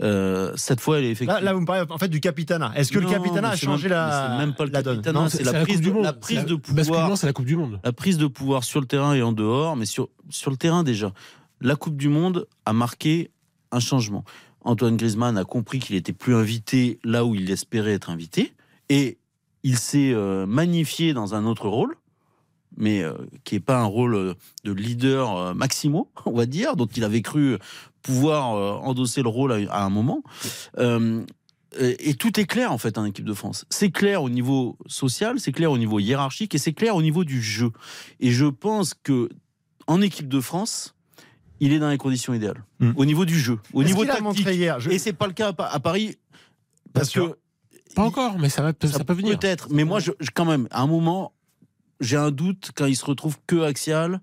[0.00, 1.28] Euh, cette fois, elle est effective.
[1.36, 2.72] là, là, vous me parlez en fait du capitanat.
[2.74, 5.28] Est-ce que le Non, mais a changé même- la, c'est même pas le la Non,
[5.28, 6.02] c'est la la prise du de- Monde.
[6.02, 7.16] la prise C'est de pouvoir.
[7.16, 7.78] C'est la Coupe du Monde.
[7.84, 10.82] la prise de pouvoir sur le terrain et en dehors, mais sur, sur le terrain
[10.82, 11.12] déjà.
[11.60, 13.30] La Coupe du Monde a marqué
[13.70, 14.24] un changement.
[14.62, 18.52] Antoine Griezmann a compris qu'il était plus invité là où il espérait être invité
[18.88, 19.18] et
[19.62, 21.96] il s'est euh, magnifié dans un autre rôle,
[22.76, 23.12] mais euh,
[23.44, 27.22] qui n'est pas un rôle de leader euh, maximo, on va dire, dont il avait
[27.22, 27.58] cru
[28.04, 30.22] pouvoir euh, endosser le rôle à, à un moment.
[30.78, 31.24] Euh,
[31.80, 33.64] et et tout est clair en fait en équipe de France.
[33.68, 37.24] C'est clair au niveau social, c'est clair au niveau hiérarchique et c'est clair au niveau
[37.24, 37.72] du jeu.
[38.20, 39.28] Et je pense que
[39.88, 40.94] en équipe de France,
[41.58, 42.92] il est dans les conditions idéales Mm.
[42.96, 44.46] au niveau du jeu, au niveau tactique.
[44.46, 46.16] hier je- Et c'est pas le cas à Pa- à Paris
[46.92, 47.34] parce que
[47.96, 49.38] Pas encore, mais ça, va, ça, peut venir.
[49.38, 51.32] Peut-être, mais moi, je, je- quand même, à un moment,
[52.00, 54.20] j'ai un doute quand il se retrouve que axial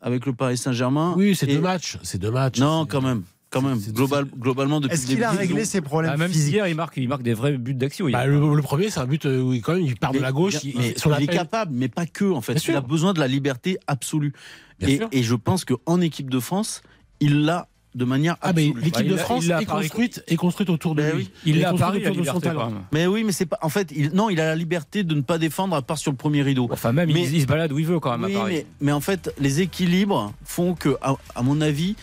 [0.00, 1.14] avec le Paris Saint-Germain.
[1.16, 1.98] Oui, c'est Et- deux matchs.
[2.02, 2.58] C'est deux matchs.
[2.58, 3.22] Non, quand même.
[3.50, 3.78] quand même.
[3.78, 6.74] Global, globalement, depuis Est-ce qu'il a réglé ses problèmes Ah, même si physiques hier, il
[6.74, 8.08] marque, il marque des vrais buts d'action.
[8.10, 10.18] Bah, le, le premier, c'est un but euh, où il, quand même, il part de
[10.18, 10.62] la gauche.
[10.64, 12.52] il, mais il est capable, mais pas que en fait.
[12.52, 12.74] Bien sûr.
[12.74, 14.32] Il a besoin de la liberté absolue.
[14.80, 16.82] Et je pense qu'en équipe de France,
[17.20, 18.84] il l'a de manière Ah, mais absolue.
[18.84, 21.24] l'équipe Bah, de France il est construite, est construite autour de Ben lui.
[21.24, 21.30] oui.
[21.46, 22.72] Il est l'a Paris, la autour de son talent.
[22.92, 23.58] Mais oui, mais c'est pas.
[23.62, 26.10] En fait, il, non, il a la liberté de ne pas défendre à part sur
[26.10, 26.68] le premier rideau.
[26.70, 28.52] Enfin, même, Mais- il, il se balade où il veut quand même Oui, à Paris.
[28.54, 31.96] mais, mais en fait, les équilibres font que, à, à mon avis,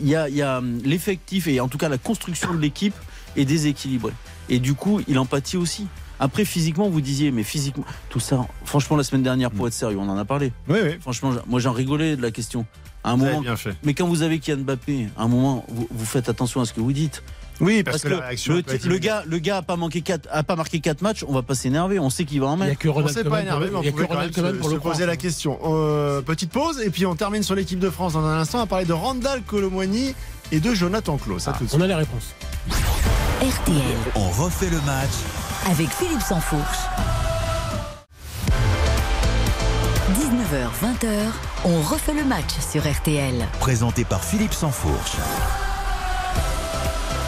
[0.00, 2.60] il y a, il y a, hum, l'effectif et en tout cas la construction de
[2.60, 2.94] l'équipe
[3.36, 4.12] est déséquilibrée.
[4.48, 5.86] Et du coup, il empathie aussi.
[6.18, 9.98] Après, physiquement, vous disiez, mais physiquement, tout ça, franchement, la semaine dernière, pour être sérieux,
[9.98, 10.52] on en a parlé.
[10.68, 10.90] Oui, oui.
[11.00, 12.64] Franchement, moi, j'en rigolais de la question.
[13.04, 13.74] À un Vous avez moment, bien fait.
[13.82, 16.72] mais quand vous avez Kylian Mbappé, à un moment, vous, vous faites attention à ce
[16.72, 17.22] que vous dites.
[17.60, 18.54] Oui, parce, Parce, que, que, la réaction
[18.88, 21.42] le, gars, le gars a pas manqué quatre, a pas marqué quatre matchs, on va
[21.42, 21.98] pas s'énerver.
[22.00, 22.78] On sait qu'il va en Il n'y a mettre.
[22.80, 24.68] que On Ronald s'est pas énervé, mais on il a pouvait quand même se, pour
[24.70, 25.06] se le poser croire.
[25.08, 25.58] la question.
[25.64, 28.58] Euh, petite pause, et puis on termine sur l'équipe de France dans un instant.
[28.58, 30.14] On va parler de Randall Colomwani
[30.50, 31.42] et de Jonathan Klaus.
[31.56, 31.70] Suite.
[31.74, 32.34] On a les réponses.
[33.42, 33.76] RTL
[34.16, 35.10] On refait le match
[35.70, 36.78] avec Philippe Sansfourche.
[40.32, 41.30] 19h, 20h,
[41.66, 43.34] on refait le match sur RTL.
[43.60, 45.18] présenté par Philippe Sansfourche.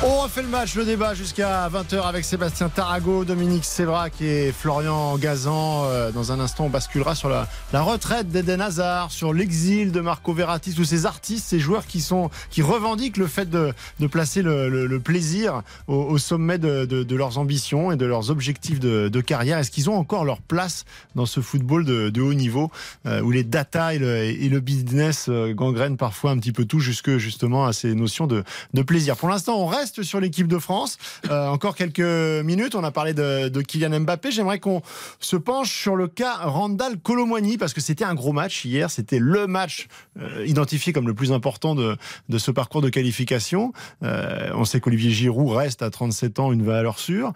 [0.02, 5.16] On refait le match, le débat jusqu'à 20h avec Sébastien Tarago, Dominique Sévrac et Florian
[5.16, 5.85] Gazan.
[5.87, 10.35] Euh, Dans un instant, on basculera sur la, retraite d'Eden Hazard, sur l'exil de Marco
[10.35, 14.42] Verratti, tous ces artistes, ces joueurs qui, sont, qui revendiquent le fait de, de placer
[14.42, 18.30] le, le- le plaisir au, au sommet de, de- de leurs ambitions et de leurs
[18.30, 19.57] objectifs de, carrière.
[19.57, 22.70] Est-ce qu'ils ont encore leur place dans ce football de, de haut niveau
[23.07, 26.66] euh, où les data et le, et le business euh, gangrènent parfois un petit peu
[26.66, 29.16] tout jusque justement à ces notions de, de plaisir?
[29.16, 30.99] Pour l'instant, on reste sur l'équipe de France.
[31.31, 32.01] Euh, encore quelques
[32.44, 32.75] minutes.
[32.75, 34.31] On a parlé de, de Kylian Mbappé.
[34.31, 34.83] J'aimerais qu'on
[35.20, 38.90] se penche sur le cas Randall Colomwani parce que c'était un gros match hier.
[38.90, 39.87] C'était le match
[40.20, 41.97] euh, identifié comme le plus important de,
[42.29, 43.73] de ce parcours de qualification.
[44.03, 47.33] Euh, on sait qu'Olivier Giroud reste à 37 ans une valeur sûre.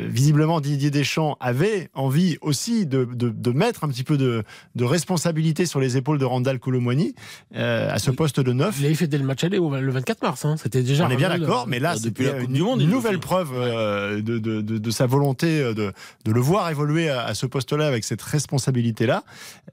[0.00, 4.42] Visiblement, Didier Deschamps avait envie aussi de, de, mettre un petit peu de,
[4.74, 7.14] de responsabilité sur les épaules de Randall Colomwani
[7.54, 8.76] à ce poste de neuf.
[8.78, 10.44] Il avait fait dès le match aller le 24 mars.
[10.44, 10.56] hein.
[10.56, 11.06] C'était déjà.
[11.06, 13.50] On est bien d'accord, mais là, depuis la Coupe une, du Monde, une nouvelle preuve
[13.54, 15.92] euh, de, de- de- de sa volonté euh, de,
[16.30, 19.24] le voir évoluer à, à ce poste-là avec cette responsabilité-là.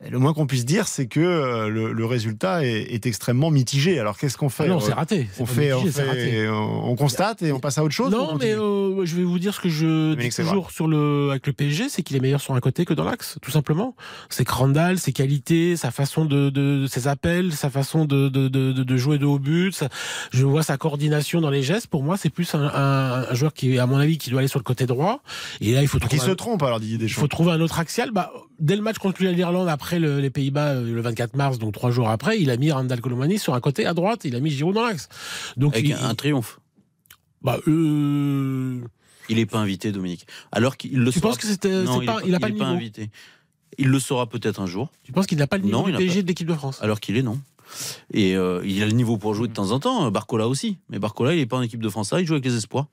[0.09, 3.99] Le moins qu'on puisse dire, c'est que euh, le, le résultat est, est extrêmement mitigé.
[3.99, 5.27] Alors, qu'est-ce qu'on Ah fait non, Euh, c'est raté.
[5.39, 6.19] On fait, on, mitigé, raté.
[6.31, 9.23] fait on, on constate et on passe à autre chose Non, mais euh, je vais
[9.23, 12.19] vous dire ce que je dis toujours sur le, avec le PSG, c'est qu'il est
[12.19, 13.95] meilleur sur un côté que dans l'axe, tout simplement.
[14.29, 19.25] C'est que Randall, ses qualités, sa façon de, ses appels, sa façon de, jouer de
[19.25, 19.83] haut but,
[20.31, 21.87] je vois sa coordination dans les gestes.
[21.87, 24.47] Pour moi, c'est plus un, un, un joueur qui, à mon avis, qui doit aller
[24.47, 25.21] sur le côté droit.
[25.59, 27.51] Et là, il faut Qui trouver se un- trompe alors, Didier il Deschamps faut trouver
[27.51, 28.11] un autre axial.
[28.11, 31.73] Bah, dès le match contre l'Irlande, après le- les Pays-Bas, euh, le 24 mars, donc
[31.73, 34.39] trois jours après, il a mis Randall Colomani sur un côté à droite, il a
[34.39, 35.09] mis Giroud dans l'axe.
[35.57, 36.59] Donc, Avec il, un triomphe.
[37.41, 38.79] bah, euh,
[39.29, 40.25] Il n'est pas invité, Dominique.
[40.51, 43.09] Alors qu'il le tu penses que c'était, Non, il pas, il pas il invité.
[43.77, 45.91] Il le sera peut-être un jour, Tu penses qu'il n'a pas le niveau Non, du
[45.91, 46.21] il a PSG pas.
[46.23, 47.39] de l'équipe de France alors qu'il est non.
[48.13, 50.09] Et euh, il a le niveau pour jouer de temps en temps.
[50.11, 50.77] Barcola aussi.
[50.89, 52.13] Mais Barcola, il n'est pas en équipe de France.
[52.17, 52.87] Il joue avec les espoirs.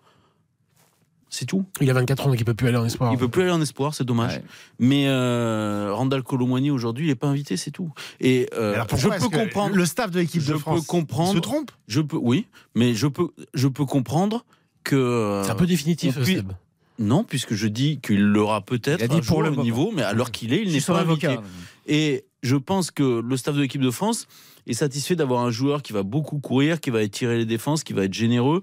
[1.31, 1.65] C'est tout.
[1.81, 3.13] Il a 24 ans, donc il peut plus aller en espoir.
[3.13, 4.37] Il peut plus aller en espoir, c'est dommage.
[4.37, 4.45] Ouais.
[4.79, 7.91] Mais euh, Randall Colomwani aujourd'hui, il n'est pas invité, c'est tout.
[8.21, 9.75] Et euh, alors, je peux comprendre.
[9.75, 11.33] Le staff de l'équipe de France peux comprendre.
[11.33, 14.45] se trompe Je peux, oui, mais je peux, je peux comprendre
[14.85, 15.43] que.
[15.45, 16.53] C'est un peu définitif, on puisse- Seb.
[17.01, 19.65] Non, puisque je dis qu'il l'aura peut-être dit pour jour le moment.
[19.65, 21.27] niveau, mais alors qu'il est, il n'est pas invité.
[21.27, 21.43] avocat.
[21.89, 24.29] Et je pense que le staff de l'équipe de France
[24.67, 27.93] est satisfait d'avoir un joueur qui va beaucoup courir, qui va étirer les défenses, qui
[27.93, 28.63] va être généreux,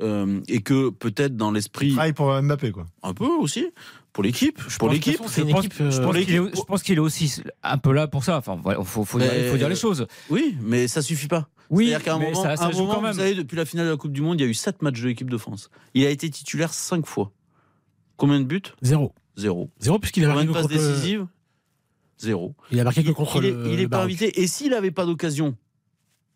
[0.00, 2.86] euh, et que peut-être dans l'esprit, Travaille pour Mbappé, quoi.
[3.02, 3.66] un peu aussi,
[4.12, 6.82] pour l'équipe, pour Je une pense, équipe, je euh, pense l'équipe- qu'il est, je pense
[6.82, 8.38] qu'il est aussi un peu là pour ça.
[8.38, 10.06] Enfin, voilà, faut, faut, dire, Mais- faut dire les choses.
[10.30, 11.48] Oui, mais ça suffit pas.
[11.68, 13.12] Oui, C'est-à-dire qu'à un mais moment, ça, ça un joue moment, quand même.
[13.12, 14.82] vous savez, depuis la finale de la Coupe du Monde, il y a eu 7
[14.82, 15.70] matchs de l'équipe de France.
[15.94, 17.30] Il a été titulaire 5 fois.
[18.16, 18.62] Combien de buts?
[18.82, 19.12] Zéro.
[19.36, 19.70] Zéro.
[19.78, 21.26] Zéro, puisqu'il a Combien marqué de passes décisives
[22.20, 22.54] Zéro.
[22.70, 23.66] Il a marqué que contre il est, le.
[23.72, 24.40] il est le pas invité.
[24.40, 25.56] Et s'il n'avait pas d'occasion,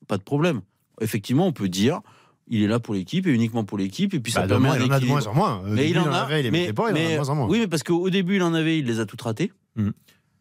[0.08, 0.60] pas de problème.
[1.00, 2.00] Effectivement, on peut dire,
[2.48, 4.82] il est là pour l'équipe et uniquement pour l'équipe, et puis ça Bah, permet il
[4.90, 5.62] en a de moins en moins.
[5.66, 6.18] Mais il en a.
[6.20, 7.48] avait, il les mais, mettait pas, il en a de mais- moins en moins.
[7.48, 9.52] Oui, mais parce qu'au début, il en avait, il les a toutes ratées.
[9.76, 9.92] Mhm.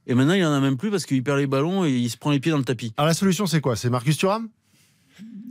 [0.07, 2.17] Et maintenant, il en a même plus parce qu'il perd les ballons et il se
[2.17, 2.93] prend les pieds dans le tapis.
[2.97, 3.75] Alors la solution, c'est quoi?
[3.75, 4.49] C'est Marcus Thuram?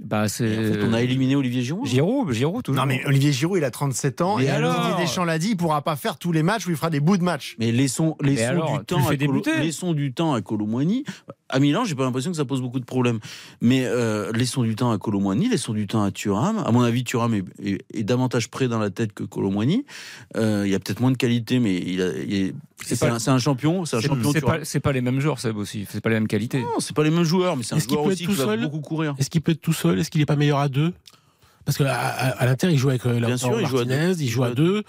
[0.04, 0.58] Bah, Et c'est.
[0.58, 1.86] en fait, on a éliminé Olivier Giroud.
[1.86, 2.80] Giroud, Giroud, toujours.
[2.80, 4.36] Non, mais Olivier Giroud, il a 37 ans.
[4.38, 6.70] Mais et alors Didier Deschamps l'a dit, il pourra pas faire tous les matchs où
[6.70, 7.54] il fera des bouts de match.
[7.58, 11.04] Mais laissons, laissons alors, du temps à Colo- laissons du temps à Colomboigny.
[11.48, 13.20] À Milan, j'ai pas l'impression que ça pose beaucoup de problèmes.
[13.60, 16.58] Mais euh, laissons du temps à Colomboigny, laissons du temps à Thuram.
[16.66, 19.84] À mon avis, Thuram est, est- est davantage près dans la tête que Colomboigny.
[20.36, 23.12] Euh, il y a peut-être moins de qualité, mais il, a- il est C'est pas-
[23.12, 24.32] un, c'est un champion, c'est un C'est champion.
[24.40, 25.86] pas, c'est pas les mêmes joueurs, Seb aussi.
[25.90, 26.60] C'est pas les mêmes qualités.
[26.62, 28.30] Non, c'est pas les mêmes joueurs, mais c'est un Est-ce qu'il joueur peut aussi être
[28.30, 29.14] qui tout va seul beaucoup courir.
[29.18, 30.92] Est-ce qu'il peut être tout seul Est-ce qu'il n'est pas meilleur à deux?
[31.64, 33.84] Parce que à, à, à l'Inter, il joue avec euh, Bien sûr, il joue à
[33.84, 34.82] Martinez, il joue à deux.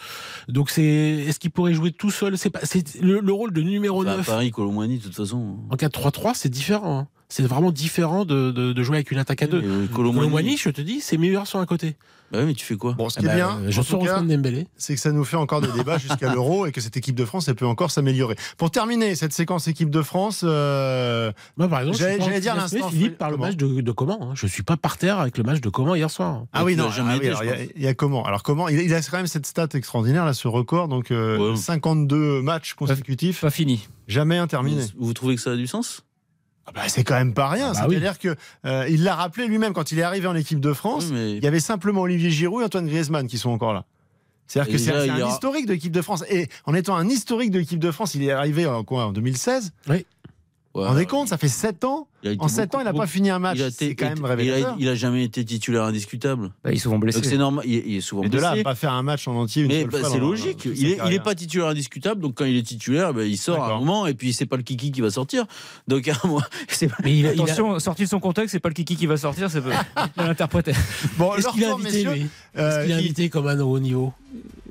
[0.48, 2.36] Donc c'est, est-ce qu'il pourrait jouer tout seul?
[2.38, 5.60] C'est pas, c'est le, le rôle de numéro à 9 Paris, Colomboigny, de toute façon.
[5.70, 7.00] en 4-3-3, c'est différent.
[7.02, 7.08] hein.
[7.36, 9.58] C'est vraiment différent de, de, de jouer avec une attaque à deux.
[9.63, 11.96] Euh, je te dis, ses meilleurs sont à côté.
[12.32, 13.84] Bah oui, mais tu fais quoi Bon, ce Ah qui est bah, bien, je en
[13.84, 14.67] sors Ousmane Dembélé.
[14.78, 17.26] c'est que ça nous fait encore des débats jusqu'à l'Euro et que cette équipe de
[17.26, 18.36] France, elle peut encore s'améliorer.
[18.58, 23.17] Pour terminer cette séquence équipe de France, euh, Moi, par exemple, J'allais- dire l'instant, Philippe
[23.17, 24.34] par le match de, de comment hein?
[24.36, 26.43] Je suis pas par terre avec le match de comment hier soir.
[26.54, 27.30] ah oui il non, ah oui,
[27.74, 28.24] il y a- y, comment?
[28.26, 28.67] Alors comment?
[28.69, 31.56] Il, il a quand même cette stat extraordinaire là, ce record, donc euh, Ouais.
[31.56, 33.88] 52 matchs consécutifs, Pas fini.
[34.08, 34.84] jamais interminé.
[35.00, 36.04] Vous, vous trouvez que ça a du sens?
[36.65, 37.71] Ah bah, c'est quand même pas rien.
[37.76, 37.95] Ah bah oui.
[37.95, 41.06] C'est-à-dire que euh, il l'a rappelé lui-même quand il est arrivé en équipe de France.
[41.10, 43.84] Oui, mais- Il y avait simplement Olivier Giroud et Antoine Griezmann qui sont encore là.
[44.47, 46.23] C'est-à-dire que c'est un aura- historique de l'équipe de France.
[46.30, 49.12] Et en étant un historique de l'équipe de France, il est arrivé en, quoi, en
[49.12, 49.71] 2016.
[50.74, 52.08] Vous vous Ouais, rendez compte Ça fait 7 ans.
[52.40, 53.58] En 7 beaucoup- ans, il n'a pas fini un match.
[53.58, 54.76] il a été- C'est quand même révélateur.
[54.80, 56.52] Il a, jamais été titulaire indiscutable.
[56.64, 57.38] Bah, ils sont souvent Donc c'est blessés.
[57.38, 57.64] normal.
[57.68, 58.64] Il, est- il est souvent Et de là, à blessé.
[58.64, 60.66] pas faire un match en entier une Mais bah, c'est logique.
[60.66, 61.22] Il est, est carrière.
[61.22, 64.14] pas titulaire indiscutable, donc quand il est titulaire, bah, il sort à un moment et
[64.16, 65.46] puis c'est pas le kiki qui va sortir.
[65.88, 68.54] Donc à moi, c'est pas- Mais il a, il a- Attention, sorti de son contexte,
[68.54, 69.62] c'est pas le kiki qui va sortir, c'est
[70.18, 70.74] l'interpréter.
[71.18, 72.08] Bon, est-ce qu'il Euh, Est-ce qu'il
[72.58, 74.12] a il- invité comme un haut niveau?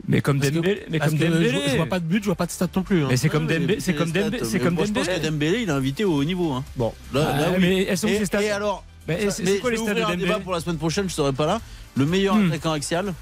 [0.08, 1.62] Mais comme Dembélé, mais comme je, Dembélé.
[1.70, 3.04] je vois pas de but, je vois pas de stats non plus.
[3.04, 3.08] hein.
[3.08, 5.30] Mais c'est comme Dembélé, c'est comme Dembélé, c'est mais comme moi, Je pense que Dembélé.
[5.30, 6.52] Dembélé, il a invité au haut niveau.
[6.52, 6.64] hein.
[6.76, 7.58] Bon, Là, Ah, là, oui.
[7.60, 10.16] mais elles sont ces stats et alors, Mais c'est quoi les stats de ouvrir un
[10.16, 11.60] débat Dembélé pour la semaine prochaine, je serai pas là.
[11.96, 12.48] Le meilleur Hmm.
[12.50, 13.14] attaquant axial,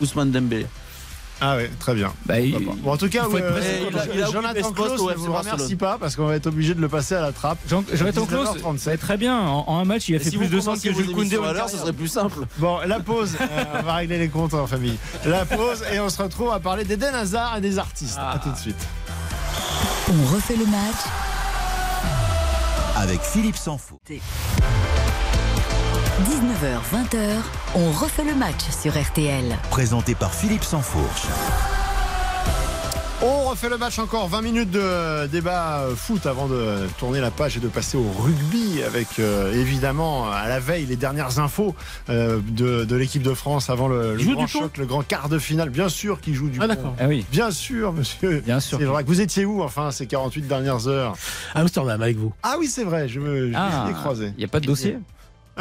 [0.00, 0.66] Ousmane Dembélé.
[1.42, 2.12] Ah ouais, très bien.
[2.26, 2.52] Bah, il-.
[2.82, 3.68] Bon, en tout cas, être euh, précis.
[3.90, 6.36] Il a- il a Jonathan ce Klaus au ne vous remercie pas parce qu'on va
[6.36, 7.58] être obligé de le passer à la trappe.
[7.68, 8.78] Jean- Jonathan Klaus, 19h37.
[8.78, 9.38] c'est très bien.
[9.38, 11.12] En, en un match, il a Et fait si plus vous de commenciez que Jules
[11.12, 11.68] Koundé ça carrière.
[11.68, 12.40] serait plus simple.
[12.58, 14.98] Bon, la pause, euh, on va régler les comptes en famille.
[15.24, 18.18] La pause et on se retrouve à parler d'Eden Hazard et des artistes.
[18.18, 18.32] Ah.
[18.34, 18.76] À tout de suite.
[20.08, 20.96] On refait le match
[22.96, 23.98] Avec Philippe Sansfour.
[26.24, 27.28] 19h, 20h.
[27.74, 29.44] On refait le match sur RTL.
[29.70, 31.22] Présenté par Philippe Sansfourche.
[33.22, 37.56] On refait le match encore 20 minutes de débat foot avant de tourner la page
[37.56, 41.74] et de passer au rugby avec euh, évidemment à la veille les dernières infos
[42.08, 45.70] euh, de, de l'équipe de France avant le, grand choc, le grand quart de finale.
[45.70, 46.94] Bien sûr qu'il joue du Ah d'accord.
[46.98, 48.40] Ah oui, Bien sûr, monsieur.
[48.40, 48.78] bien sûr.
[48.78, 51.14] C'est vrai que vous étiez où enfin ces 48 dernières heures?
[51.54, 52.32] Amsterdam avec vous.
[52.42, 54.32] Ah oui, c'est vrai, je me je Ah, croisé.
[54.36, 54.98] il n'y a pas de dossier?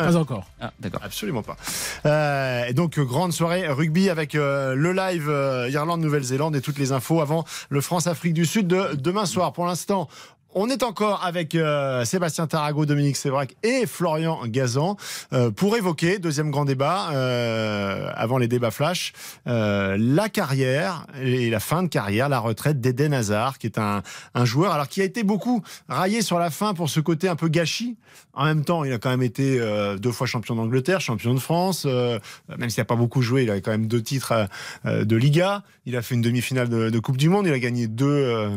[0.06, 0.46] Pas encore.
[0.62, 1.02] Ah, d'accord.
[1.04, 1.58] Absolument pas.
[2.06, 6.80] Euh, et donc, euh, grande soirée rugby avec euh, le live euh, Irlande-Nouvelle-Zélande et toutes
[6.80, 9.54] les infos avant le France-Afrique du Sud de demain soir.
[9.54, 10.08] Pour l'instant,
[10.54, 14.98] on est encore avec euh, Sébastien Tarago, Dominique Sévrac et Florian Gazan
[15.32, 19.14] euh, pour évoquer, deuxième grand débat, euh, avant les débats flash,
[19.48, 24.02] euh, la carrière et la fin de carrière, la retraite d'Eden Hazard, qui est un,
[24.34, 27.36] un joueur alors qui a été beaucoup raillé sur la fin pour ce côté un
[27.36, 27.98] peu gâchis.
[28.34, 31.40] En même temps, il a quand même été euh, deux fois champion d'Angleterre, champion de
[31.40, 31.84] France.
[31.86, 32.20] euh,
[32.58, 34.48] même s'il n'a pas beaucoup joué, il a quand même deux titres
[34.86, 35.64] de Liga.
[35.86, 37.48] Il a fait une demi-finale de, de Coupe du Monde.
[37.48, 38.50] Il a gagné deux.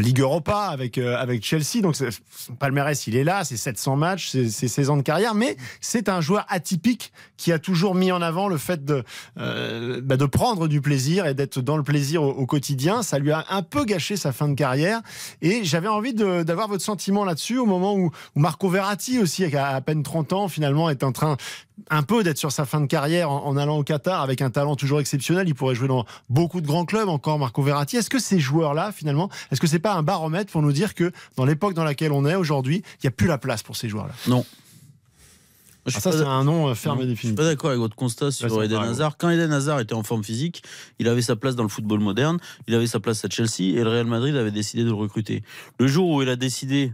[0.00, 1.80] Ligue Europa avec euh, avec Chelsea.
[1.82, 5.34] Donc son palmarès il est là c'est 700 matchs c'est c'est 16 ans de carrière
[5.34, 9.04] mais c'est un joueur atypique qui a toujours mis en avant le fait de
[9.38, 13.02] euh, bah, de prendre du plaisir et d'être dans le plaisir au, quotidien.
[13.02, 15.00] Ça lui a un peu gâché sa fin de carrière.
[15.42, 20.02] Et j'avais envie d'avoir votre sentiment là-dessus au moment où, Marco Verratti aussi à peine
[20.02, 21.36] 30 ans finalement est en train
[21.90, 24.50] un peu d'être sur sa fin de carrière en, en allant au Qatar avec un
[24.50, 25.48] talent toujours exceptionnel.
[25.48, 27.96] Il pourrait jouer dans beaucoup de grands clubs encore, Marco Verratti.
[27.96, 31.10] Est-ce que ces joueurs-là, finalement, est-ce que c'est pas un baromètre pour nous dire que
[31.36, 33.88] dans l'époque dans laquelle on est aujourd'hui, il n'y a plus la place pour ces
[33.88, 34.14] joueurs-là?
[34.28, 34.44] Non.
[35.86, 37.36] Je suis Ah, Ça, pas c'est un nom euh, ferme Non, et Je suis définitif.
[37.36, 38.90] pas d'accord avec votre constat sur Eden pas grave.
[38.92, 39.16] Hazard.
[39.18, 40.62] Quand Eden Hazard était en forme physique,
[40.98, 43.82] il avait sa place dans le football moderne, il avait sa place à Chelsea et
[43.84, 45.42] le Real Madrid avait décidé de le recruter.
[45.78, 46.92] Le jour où il a décidé,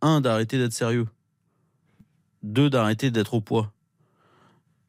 [0.00, 1.06] un, d'arrêter d'être sérieux,
[2.42, 3.70] deux, d'arrêter d'être au poids,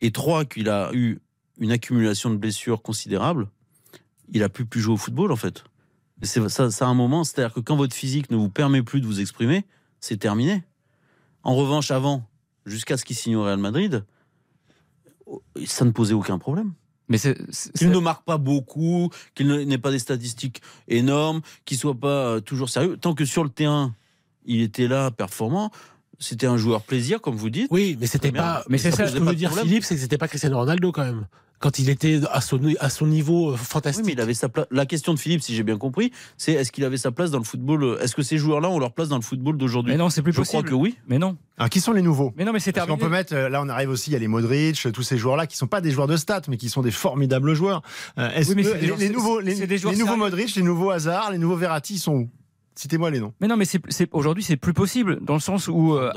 [0.04, 1.20] et trois, qu'il a eu
[1.60, 3.48] une accumulation de blessures considérable,
[4.30, 5.64] il a pu plus jouer au football en fait.
[6.22, 9.02] C'est ça, ça a un moment, c'est-à-dire que quand votre physique ne vous permet plus
[9.02, 9.66] de vous exprimer,
[10.00, 10.64] c'est terminé.
[11.44, 12.24] En revanche, avant,
[12.66, 14.06] jusqu'à ce qu'il signe au Real Madrid,
[15.66, 16.74] ça ne posait aucun problème.
[17.10, 17.38] Mais c'est.
[17.74, 22.40] Qu'il ne marque pas beaucoup, qu'il n'ait pas des statistiques énormes, qu'il soit pas euh,
[22.40, 22.98] toujours sérieux.
[22.98, 23.96] Tant que sur le terrain,
[24.46, 25.72] il était là, performant,
[26.20, 27.68] c'était un joueur plaisir, comme vous dites.
[27.72, 28.64] Oui, mais c'était pas.
[28.70, 29.68] Mais c'est ça, Ce que veut dire problème.
[29.68, 31.26] Philippe, c'est que c'était pas Cristiano Ronaldo quand même.
[31.60, 34.06] quand il était à son, à son niveau euh, Oui, fantastique.
[34.06, 34.66] mais il avait sa place.
[34.70, 37.38] La question de Philippe, si j'ai bien compris, c'est est-ce qu'il avait sa place dans
[37.38, 39.94] le football euh, Est-ce que ces joueurs-là ont leur place dans le football d'aujourd'hui?
[39.94, 40.64] Mais non, c'est plus Je possible.
[40.64, 40.98] crois que oui.
[41.08, 41.38] Mais non.
[41.58, 42.34] Alors, qui sont les nouveaux?
[42.36, 42.98] Mais non, mais c'est terminé.
[42.98, 45.48] peut mettre, euh, là on arrive aussi, il y a les Modric, tous ces joueurs-là
[45.48, 47.82] qui sont pas des joueurs de stats, mais qui sont des formidables joueurs.
[48.18, 50.18] Euh, Est-ce Oui, que les, joueurs- les c'est- nouveaux, les, des les nouveaux.
[50.18, 52.30] Modric, les nouveaux Hazard, les nouveaux Verratti ils sont où?
[52.76, 53.34] Citez-moi les noms.
[53.40, 55.94] Mais non, mais c'est, c'est- aujourd'hui, c'est plus possible dans le sens où.
[55.96, 56.12] euh,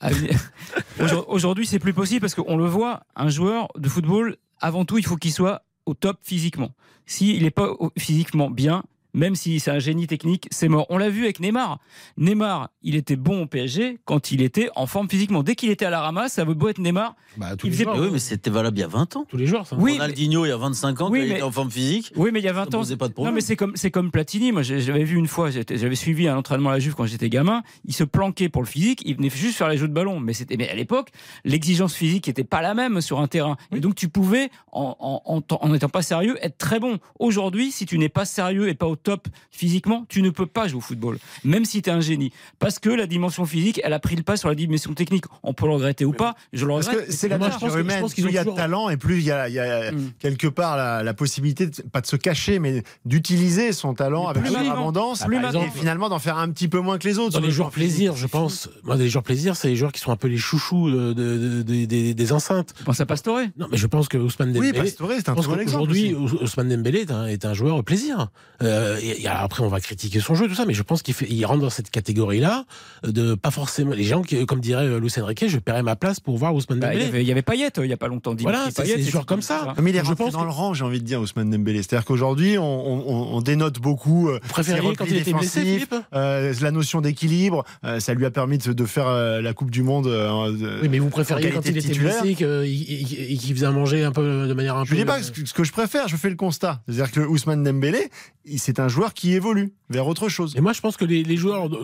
[1.28, 5.04] Aujourd'hui, c'est plus possible parce qu'on le voit, un joueur de football, avant tout, il
[5.06, 6.70] faut qu'il soit au top physiquement.
[7.06, 10.86] S'il n'est pas physiquement bien, même si c'est un génie technique, c'est mort.
[10.90, 11.78] On l'a vu avec Neymar.
[12.18, 15.42] Neymar, il était bon au PSG quand il était en forme physiquement.
[15.42, 17.14] Dès qu'il était à la ramasse, ça veut beau être Neymar.
[17.36, 19.16] Bah, tous il les faisait- joueurs, Mais oui, mais c'était valable il y a 20
[19.16, 19.24] ans.
[19.28, 19.76] tous les joueurs, ça.
[19.78, 21.70] Oui, mais- Ronaldinho, il y a 25 ans, Oui, quand il mais- était en forme
[21.70, 22.12] physique.
[22.16, 22.80] Oui, mais il y a 20 Ça ans.
[22.80, 24.52] posait pas de Non, mais c'est comme, c'est comme Platini.
[24.52, 27.28] Moi, j'ai- j'avais vu une fois, j'avais suivi un entraînement à la Juve quand j'étais
[27.30, 27.62] gamin.
[27.84, 29.02] Il se planquait pour le physique.
[29.04, 30.20] Il venait juste faire les jeux de ballon.
[30.20, 31.10] Mais c'était, mais à l'époque,
[31.44, 33.56] l'exigence physique n'était pas la même sur un terrain.
[33.74, 36.98] Et donc, tu pouvais, en, en, en t'en- en n'étant pas sérieux, être très bon.
[37.18, 40.66] Aujourd'hui, si tu n'es pas sérieux et pas au top physiquement, tu ne peux pas
[40.66, 41.18] jouer au football.
[41.44, 42.32] Même si tu es un génie.
[42.58, 45.26] Parce que la dimension physique, elle a pris le pas sur la dimension technique.
[45.44, 46.34] On peut le regretter ou pas.
[46.52, 47.06] Je le Parce regrette.
[47.06, 48.00] que c'est la nature humaine.
[48.04, 50.10] Plus il y a de talent et plus il y a, il y a Mm.
[50.18, 54.30] quelque part la, la possibilité, de- pas de se cacher, mais d'utiliser son talent Mais
[54.30, 57.18] avec plus son abondance Plus et finalement d'en faire un petit peu moins que les
[57.18, 57.34] autres.
[57.34, 58.68] Dans les le joueurs plaisir, je pense.
[58.82, 61.38] Moi, des joueurs plaisir, c'est les joueurs qui sont un peu les chouchous de- de-
[61.38, 62.72] de- de- des- des enceintes.
[62.78, 63.40] Je pense à Pastore.
[63.58, 64.72] Non, mais je pense que Ousmane Oui, Dembélé.
[64.72, 65.86] Pastore, c'est Je un pense très bon exemple.
[65.88, 66.34] qu'aujourd'hui, aussi.
[66.36, 68.28] Ous- Ousmane Dembélé est un, est un joueur plaisir.
[68.62, 71.14] Euh, et- et après, on va critiquer son jeu, tout ça, mais je pense qu'il
[71.14, 72.64] fait, il rentre dans cette catégorie-là
[73.06, 76.20] de pas forcément les gens qui, comme dirait euh, Luis Enrique, je paierai ma place
[76.20, 77.08] pour voir Ousmane Bah, il, y Dembélé.
[77.08, 78.34] avait, il y avait Payet euh, il y a pas longtemps.
[78.40, 79.74] Voilà, c'est- Payet, c'est des joueurs comme ça.
[79.80, 81.50] Mais il est Je rentré pense dans que- le rang, j'ai envie de dire, Ousmane
[81.50, 81.82] Dembélé.
[81.82, 86.70] C'est-à-dire qu'aujourd'hui, on, on- on dénote beaucoup euh, ses quand il était blessé, euh, la
[86.70, 87.64] notion d'équilibre.
[87.84, 90.06] euh, ça lui a permis de, de faire euh, la Coupe du Monde.
[90.06, 92.22] euh, de- Oui, mais vous préfériez quand il était titulaire.
[92.22, 94.96] blessé qu'il- il- et qu'il faisait manger un peu de manière un Je peu.
[94.96, 96.80] dis pas ce que, ce que je préfère, je fais le constat.
[96.88, 98.08] C'est-à-dire que Ousmane Dembélé,
[98.44, 100.54] il- c'est un joueur qui évolue vers autre chose.
[100.56, 101.78] Et moi, je pense que les, les joueurs de,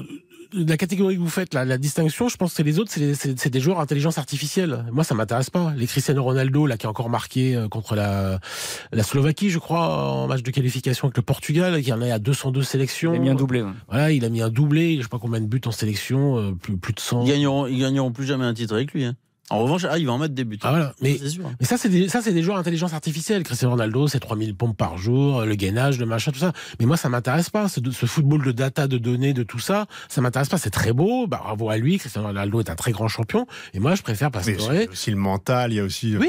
[0.53, 3.01] de la catégorie que vous faites, là, la distinction, je pense que les autres, c'est
[3.01, 4.85] les- c'est c'est des joueurs intelligence artificielle.
[4.93, 5.73] Moi, ça m'intéresse pas.
[5.77, 8.41] Les Cristiano Ronaldo, là, qui a encore marqué euh, contre la,
[8.93, 12.19] la Slovaquie, je crois, en match de qualification avec le Portugal, qui en est à
[12.19, 13.15] 202 sélections.
[13.15, 13.63] Il a mis un doublé.
[13.63, 13.71] ouais.
[13.89, 16.53] Voilà, il a mis un doublé, je sais pas combien de buts en sélection, euh,
[16.53, 17.25] plus, plus de 100.
[17.25, 19.05] Ils gagneront, ils gagneront plus jamais un titre avec lui.
[19.05, 19.15] hein.
[19.51, 20.59] En revanche, ah, il va en mettre des buts.
[20.63, 20.95] Ah, voilà.
[21.03, 21.43] Mais, sûr.
[21.59, 23.43] mais ça, c'est des, ça, c'est des joueurs intelligence artificielle.
[23.43, 26.53] Cristiano Ronaldo, c'est 3000 pompes par jour, le gainage, le machin, tout ça.
[26.79, 27.69] Mais moi, ça m'intéresse pas.
[27.69, 30.59] Ce, ce football de data, de données, de tout ça, ça m'intéresse pas.
[30.59, 31.27] C'est très beau.
[31.27, 31.99] Bah, bravo à lui.
[31.99, 33.47] Cristiano Ronaldo est un très grand champion.
[33.75, 34.73] Et moi, je préfère Oui, Pastore.
[34.75, 36.29] il y a aussi le mental, il y a aussi Oui,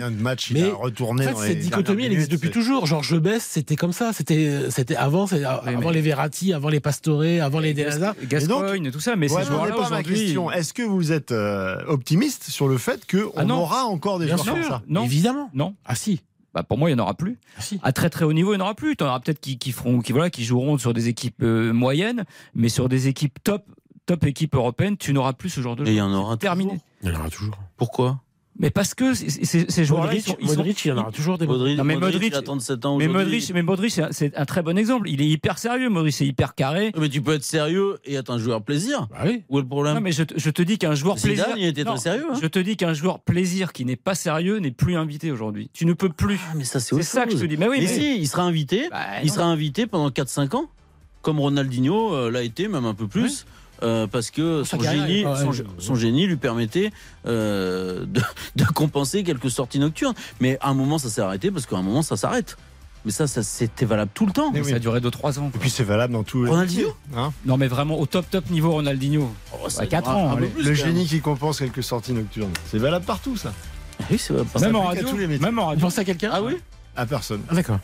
[0.00, 2.32] combien de matchs mais il a retourné En fait, dans les cette dichotomie, elle existe
[2.32, 2.86] depuis toujours.
[2.86, 4.12] Georges Best, c'était comme ça.
[4.12, 8.14] C'était, c'était avant, c'est- avant mais- les Verratti, avant les Pastore, avant les Denazar.
[8.24, 9.16] Gascoigne, tout ça.
[9.16, 10.50] Mais Ouais, ces non, joueurs-là mais pas ma question.
[10.50, 14.36] Est-ce que vous êtes euh, optimiste sur le fait qu'on Ah aura encore des Bien
[14.36, 14.82] joueurs comme ça?
[14.88, 15.50] Non, Évidemment.
[15.54, 15.74] non.
[15.84, 16.20] Ah si.
[16.52, 17.38] Bah, pour moi, il n'y en aura plus.
[17.56, 17.78] Ah si.
[17.82, 18.96] À très très haut niveau, il n'y en aura plus.
[18.96, 21.72] Tu en auras peut-être qui, qui feront, qui voilà, qui joueront sur des équipes euh,
[21.72, 23.64] moyennes, mais sur des équipes top,
[24.06, 26.70] top équipes européennes, tu n'auras plus ce genre de Et il y en aura Terminé.
[26.70, 26.84] toujours.
[27.04, 27.58] Il y en aura toujours.
[27.76, 28.20] Pourquoi?
[28.62, 31.10] Mais parce que ces joueurs-là, ils Modric, sont, ils sont- Modric, il y en aura
[31.12, 31.46] toujours des.
[31.46, 33.08] Modric, Non, mais Modric, Modric- il a 37 ans Mais.
[33.08, 35.08] Modric, mais Modric, c'est un- très bon exemple.
[35.08, 35.88] Il est hyper sérieux.
[35.88, 36.92] Modric, c'est hyper carré.
[36.98, 39.08] Mais tu peux être sérieux et être un joueur plaisir.
[39.10, 39.42] Bah oui.
[39.48, 41.54] Où est le problème Non, mais je, te- je te dis qu'un joueur Zidane, plaisir.
[41.56, 42.26] il était Non, très sérieux.
[42.30, 42.38] hein.
[42.40, 45.70] Je te dis qu'un joueur plaisir qui n'est pas sérieux n'est plus invité aujourd'hui.
[45.72, 46.38] Tu ne peux plus.
[46.50, 47.56] Ah, mais ça, c'est C'est ça que je te dis.
[47.56, 48.88] Mais oui, mais mais- si, il sera invité.
[48.90, 50.66] Bah, il sera invité pendant 4-5 ans,
[51.22, 53.46] comme Ronaldinho euh, l'a été, même un peu plus.
[53.82, 56.90] Euh, parce que son carrière, génie, son, génie lui permettait
[57.26, 58.20] euh, de,
[58.56, 60.14] de compenser quelques sorties nocturnes.
[60.40, 62.56] Mais à un moment, ça s'est arrêté parce qu'à un moment, ça s'arrête.
[63.06, 64.50] Mais ça, ça c'était valable tout le temps.
[64.52, 65.50] Mais Ça a duré 2-3 ans.
[65.54, 68.50] Et puis c'est valable dans tous les Ronaldinho Hein Non, mais vraiment au top top
[68.50, 69.32] niveau Ronaldinho.
[69.54, 70.36] Oh, ça à 4 durera ans.
[70.36, 70.48] allez.
[70.48, 72.50] plus, Le génie qui compense quelques sorties nocturnes.
[72.70, 73.54] C'est valable partout, ça.
[74.00, 75.08] Ah Oui, c'est pas- Même en s'applique à radio.
[75.08, 75.38] tous les.
[75.38, 75.80] Même en Vous radio.
[75.86, 76.30] pensez à quelqu'un?
[76.32, 76.56] Ah oui?
[76.94, 77.40] À personne.
[77.48, 77.78] Ah, D'accord.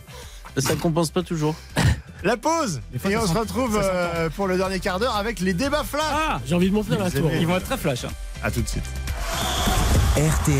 [0.59, 1.55] Ça compense pas toujours.
[2.23, 5.53] La pause fois, Et on se retrouve euh, pour le dernier quart d'heure avec les
[5.55, 6.03] débats flash.
[6.11, 7.31] Ah J'ai envie de monter dans la tour.
[7.33, 8.05] Ils vont être très flash.
[8.05, 8.09] hein.
[8.43, 8.85] À tout de suite.
[10.17, 10.59] RTL,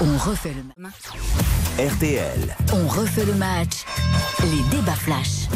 [0.00, 0.94] On refait le match.
[1.78, 3.84] RTL, On refait le match.
[4.42, 5.48] Les débats flash.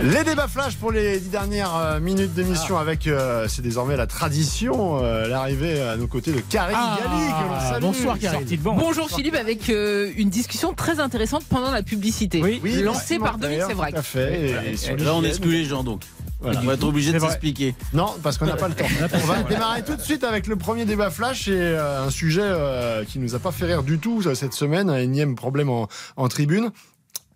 [0.00, 2.82] Les débats flash pour les dix dernières euh, minutes d'émission Ah.
[2.82, 7.80] avec, euh, c'est désormais la tradition, euh, l'arrivée à nos côtés de Karine Ah, Galli.
[7.80, 8.46] bonsoir, Karine.
[8.62, 12.40] Bonjour Philippe, avec euh, une discussion très intéressante pendant la publicité.
[12.40, 12.60] Oui.
[12.62, 13.92] Oui, Lancée par Dominique Sévrac.
[13.94, 14.70] Tout à fait.
[14.72, 16.02] Et sur Là, on exclut les gens donc.
[16.40, 16.60] Voilà.
[16.62, 17.74] On va être obligé de s'expliquer.
[17.92, 18.84] Non, parce qu'on n'a pas le temps.
[19.12, 22.42] On va démarrer tout de suite avec le premier débat flash et euh, un sujet
[22.44, 25.68] euh, qui nous a pas fait rire du tout euh, cette semaine, un énième problème
[25.68, 26.70] en, en tribune.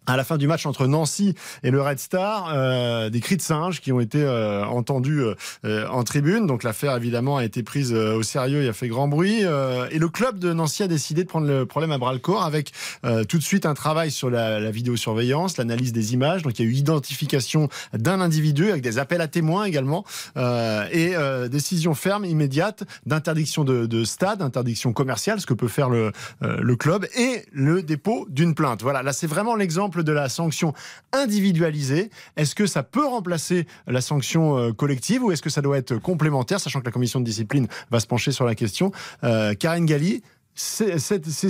[0.07, 3.43] À la fin du match entre Nancy et le Red Star, euh, des cris de
[3.43, 5.23] singe qui ont été euh, entendus
[5.65, 6.47] euh, en tribune.
[6.47, 9.45] Donc l'affaire évidemment a été prise euh, au sérieux et a fait grand bruit.
[9.45, 12.19] Euh, et le club de Nancy a décidé de prendre le problème à bras le
[12.19, 12.73] corps avec
[13.05, 16.43] euh, tout de suite un travail sur la, la vidéosurveillance, l'analyse des images.
[16.43, 20.05] Donc il y a eu identification d'un individu avec des appels à témoins également
[20.37, 25.69] euh, et euh, décision ferme immédiate d'interdiction de, de stade, interdiction commerciale, ce que peut
[25.69, 28.83] faire le, euh, le club et le dépôt d'une plainte.
[28.83, 30.73] Voilà, là c'est vraiment l'exemple de la sanction
[31.13, 32.11] individualisée.
[32.37, 35.97] Est-ce que ça peut remplacer la sanction euh, collective ou est-ce que ça doit être
[35.97, 38.93] complémentaire, sachant que la commission de discipline va se pencher sur la question?
[39.25, 40.23] Euh, Karine Galli,
[40.55, 40.99] ces,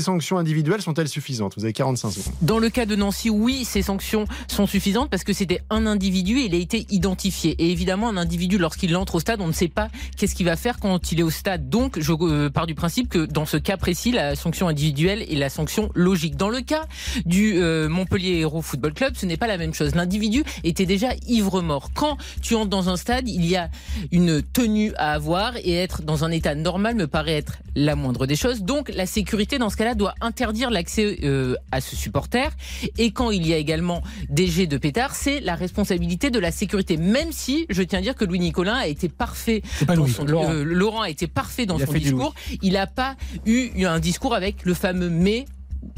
[0.00, 1.54] sanctions individuelles sont-elles suffisantes?
[1.56, 2.34] Vous avez 45 secondes.
[2.40, 6.38] Dans le cas de Nancy, oui, ces sanctions sont suffisantes parce que c'était un individu
[6.38, 7.56] et il a été identifié.
[7.58, 10.54] Et évidemment, un individu, lorsqu'il entre au stade, on ne sait pas qu'est-ce qu'il va
[10.54, 11.68] faire quand il est au stade.
[11.68, 15.34] Donc, je euh, pars du principe que dans ce cas précis, la sanction individuelle est
[15.34, 16.36] la sanction logique.
[16.36, 16.86] Dans le cas
[17.24, 19.96] du euh, Montpellier Héros Football Club, ce n'est pas la même chose.
[19.96, 21.90] L'individu était déjà ivre-mort.
[21.94, 23.68] Quand tu entres dans un stade, il y a
[24.12, 28.26] une tenue à avoir et être dans un état normal me paraît être la moindre
[28.26, 28.62] des choses.
[28.62, 32.50] Donc, la sécurité, dans ce cas-là, doit interdire l'accès euh, à ce supporter.
[32.98, 36.50] Et quand il y a également des jets de pétards, c'est la responsabilité de la
[36.50, 36.96] sécurité.
[36.96, 40.12] Même si, je tiens à dire que Louis Nicolin a été parfait pas dans Louis,
[40.12, 40.50] son, Laurent.
[40.52, 42.34] euh, Laurent a été parfait dans Il son discours.
[42.62, 43.16] Il n'a pas
[43.46, 45.46] eu un discours avec le fameux mais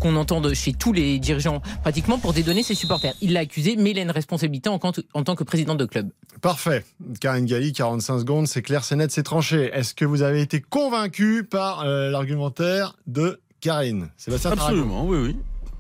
[0.01, 3.15] qu'on entend de chez tous les dirigeants pratiquement pour dédonner ses supporters.
[3.21, 5.85] Il l'a accusé, mais il a une responsabilité en, tant- en tant que président de
[5.85, 6.11] club.
[6.41, 6.85] Parfait.
[7.21, 9.71] Karine Galli, 45 secondes, c'est clair, c'est net, c'est tranché.
[9.73, 14.09] Est-ce que vous avez été convaincu par euh, l'argumentaire de Karine?
[14.17, 15.37] Sébastien Absolument, oui, oui.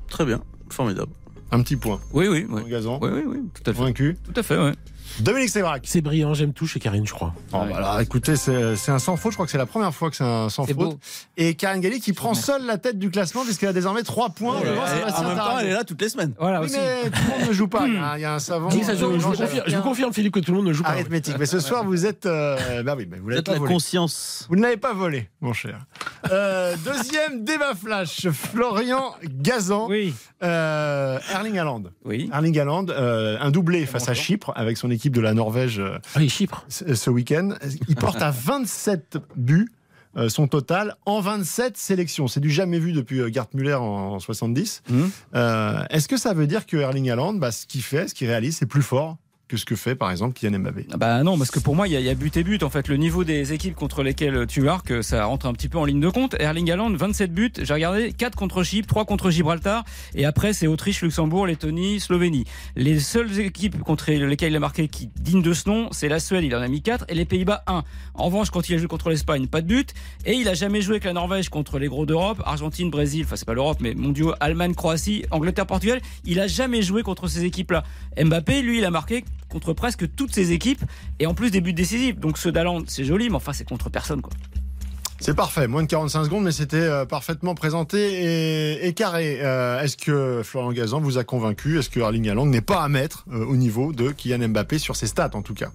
[0.08, 0.40] Très bien,
[0.70, 1.12] formidable.
[1.50, 2.00] Un petit point.
[2.12, 2.62] Oui, oui, oui.
[2.62, 3.78] Jean Gazan, Oui, oui, oui, tout à fait.
[3.78, 4.16] convaincu.
[4.24, 4.72] Tout à fait, ouais.
[5.20, 5.82] Dominique Sévrac.
[5.86, 7.34] C'est brillant, j'aime tout chez Karine, je crois.
[7.52, 9.32] Oh, bah écoutez, c'est un sans faute.
[9.32, 10.76] Je crois que c'est la première fois que c'est un sans faute.
[10.76, 10.98] beau.
[11.36, 14.60] Et Karine Galli qui prend seule la tête du classement puisqu'elle a désormais 3 points
[14.60, 16.32] devant Et Sébastien en même temps, elle est là toutes les semaines.
[16.38, 16.76] Voilà Oui, aussi.
[16.78, 17.86] mais tout le monde ne joue pas.
[17.86, 18.70] Il y a, il y a un savant.
[18.70, 20.72] Ça euh, joue, Je vous, confirme, je vous confirme, Philippe, que tout le monde ne
[20.72, 20.90] joue pas.
[20.90, 21.36] Arithmétique.
[21.38, 22.26] Mais ce soir, vous êtes.
[22.26, 23.72] euh, bah oui, mais vous êtes pas la volé.
[23.72, 24.46] conscience.
[24.48, 25.86] Vous ne l'avez pas volé, mon cher.
[26.30, 28.28] Euh, deuxième débat flash.
[28.30, 29.86] Florian Gazan.
[29.88, 31.84] Oui, Euh, Erling Haaland.
[32.04, 32.28] oui.
[32.32, 36.28] Erling Haaland, un doublé face à Chypre avec son équipe de la Norvège euh, Allez,
[36.30, 36.64] Chypre.
[36.68, 37.50] ce week-end.
[37.88, 38.30] Il porte à
[38.64, 39.68] 27 buts.
[40.16, 42.28] euh, son total en 27 sélections.
[42.28, 44.82] C'est du jamais vu depuis euh, Gerd Müller en, en 70.
[44.88, 45.10] Mhm.
[45.34, 48.28] Euh, Est-ce que ça veut dire que Erling Haaland, bah, ce qu'il fait, ce qu'il
[48.28, 49.16] réalise, c'est plus fort
[49.46, 51.86] que ce que fait par exemple Kylian Mbappé Ah Bah non, parce que pour moi,
[51.86, 52.62] il y, a- but et but.
[52.62, 55.76] En fait, le niveau des équipes contre lesquelles tu marques, ça rentre un petit peu
[55.78, 56.34] en ligne de compte.
[56.40, 57.52] Erling Haaland, 27 buts.
[57.60, 59.84] J'ai regardé 4 contre Chypre, 3 contre Gibraltar.
[60.14, 62.44] Et après, c'est Autriche, Luxembourg, Lettonie, Slovénie.
[62.76, 66.20] Les seules équipes contre lesquelles il a marqué qui digne de ce nom, c'est la
[66.20, 66.44] Suède.
[66.44, 67.84] Il en a mis 4 et les Pays-Bas 1.
[68.14, 69.92] En revanche, quand il a joué contre l'Espagne, pas de but.
[70.24, 73.24] Et il a jamais joué avec la Norvège contre les gros d'Europe, Argentine, Brésil.
[73.26, 76.00] Enfin, c'est pas l'Europe, mais mondiaux, Allemagne, Croatie, Angleterre, Portugal.
[76.24, 77.84] Il a jamais joué contre ces équipes-là.
[78.22, 79.24] Mbappé, lui, il a marqué
[79.54, 80.82] contre presque toutes ces équipes
[81.20, 82.18] et en plus des buts décisifs.
[82.18, 84.32] Donc ceux d'Aland, c'est joli, mais enfin c'est contre personne quoi.
[85.20, 89.38] C'est parfait, moins de 45 secondes, mais c'était euh, parfaitement présenté et, et carré.
[89.40, 91.78] Euh, Est-ce que Florian Gazan vous a convaincu?
[91.78, 94.96] Est-ce que Erling Haaland n'est pas à mettre euh, au niveau de Kylian Mbappé sur
[94.96, 95.70] ses stats en tout cas?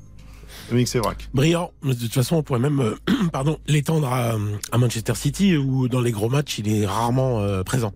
[0.67, 1.29] Dominique Sévrac.
[1.33, 1.71] Brillant.
[1.81, 2.95] Mais De toute façon, on pourrait même euh,
[3.33, 4.35] pardon, l'étendre à,
[4.71, 7.93] à Manchester City, où dans les gros matchs, il est rarement euh, présent.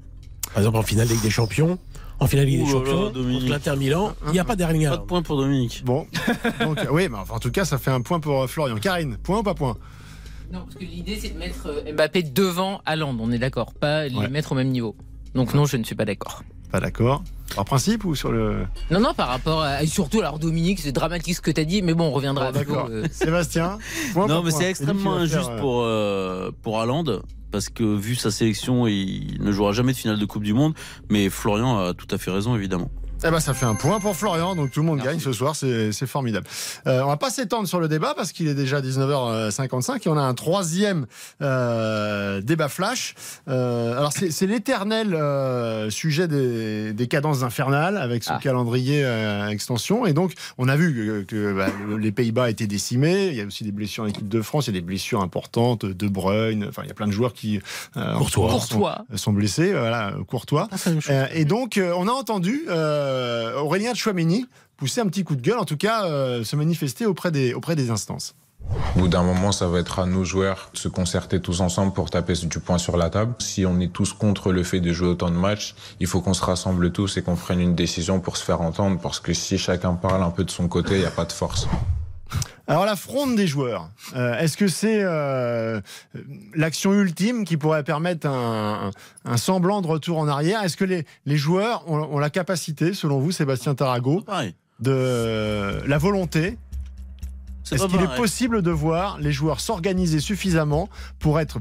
[0.53, 1.77] Par exemple, en finale Ligue des Champions,
[2.23, 3.41] en finale Ligue des Champions, Dominique.
[3.41, 5.83] contre l'Inter Milan, il n'y a pas d'Erling Pas de point pour Dominique.
[5.85, 6.07] Bon,
[6.61, 8.77] donc oui, mais enfin, en tout cas, ça fait un point pour euh, Florian.
[8.77, 9.77] Karine, point ou pas point?
[10.51, 14.07] Non, parce que l'idée c'est de mettre euh, Mbappé devant Haaland, on est d'accord, pas
[14.07, 14.29] les Ouais.
[14.29, 14.95] mettre au même niveau.
[15.35, 16.43] Donc non, je ne suis pas d'accord.
[16.71, 17.23] Pas d'accord.
[17.55, 18.65] Par principe ou sur le.
[18.89, 19.83] Non, non, par rapport à.
[19.83, 22.51] et surtout, alors Dominique, c'est dramatique ce que tu as dit, mais bon, on reviendra
[22.51, 22.87] Flo, d'accord.
[22.89, 23.77] euh, Sébastien
[24.15, 27.03] Non, mais c'est extrêmement injuste faire, euh, pour, euh, pour Haaland.
[27.53, 30.73] Parce que vu sa sélection, il ne jouera jamais de finale de Coupe du Monde.
[31.11, 32.89] Mais Florian a tout à fait raison, évidemment.
[33.25, 35.55] Eh ben, ça fait un point pour Florian, donc tout le monde gagne ce soir,
[35.55, 36.45] c'est c'est formidable.
[36.87, 40.17] Euh, on va pas s'étendre sur le débat parce qu'il est déjà 19h55 et on
[40.17, 41.05] a un troisième
[41.41, 43.15] euh, débat flash.
[43.47, 48.39] Euh, alors c'est c'est l'éternel euh, sujet des, des cadences infernales avec ce Ah.
[48.43, 52.67] calendrier euh, extension et donc on a vu que, que, bah, le- les Pays-Bas étaient
[52.67, 53.27] décimés.
[53.27, 55.21] Il y a aussi des blessures en équipe de France, il y a des blessures
[55.21, 57.61] importantes, De Bruyne, enfin il y a plein de joueurs qui
[57.95, 58.49] euh, Courtois.
[58.49, 59.05] sont- Courtois.
[59.15, 60.67] sont blessés, voilà, Courtois.
[60.71, 61.15] Ah, c'est la même chose.
[61.15, 63.12] Euh, et donc, euh, on a entendu euh,
[63.57, 64.45] Aurélien Chouameni
[64.77, 67.75] pousser un petit coup de gueule, en tout cas euh, se manifester auprès des, auprès
[67.75, 68.35] des instances.
[68.95, 71.93] Au bout d'un moment, ça va être à nos joueurs de se concerter tous ensemble
[71.93, 73.33] pour taper du poing sur la table.
[73.39, 76.33] Si on est tous contre le fait de jouer autant de matchs, il faut qu'on
[76.33, 79.57] se rassemble tous et qu'on prenne une décision pour se faire entendre, parce que si
[79.57, 81.67] chacun parle un peu de son côté, il n'y a pas de force.
[82.67, 85.81] Alors la fronde des joueurs, euh, est-ce que c'est euh,
[86.55, 88.91] l'action ultime qui pourrait permettre un,
[89.25, 90.63] un, semblant de retour en arrière?
[90.63, 94.23] Est-ce que les, les joueurs ont, ont, la capacité, selon vous, Sébastien Tarago,
[94.79, 96.57] de la volonté?
[97.71, 100.89] Est-ce qu'il est possible de voir les joueurs s'organiser suffisamment
[101.19, 101.59] pour être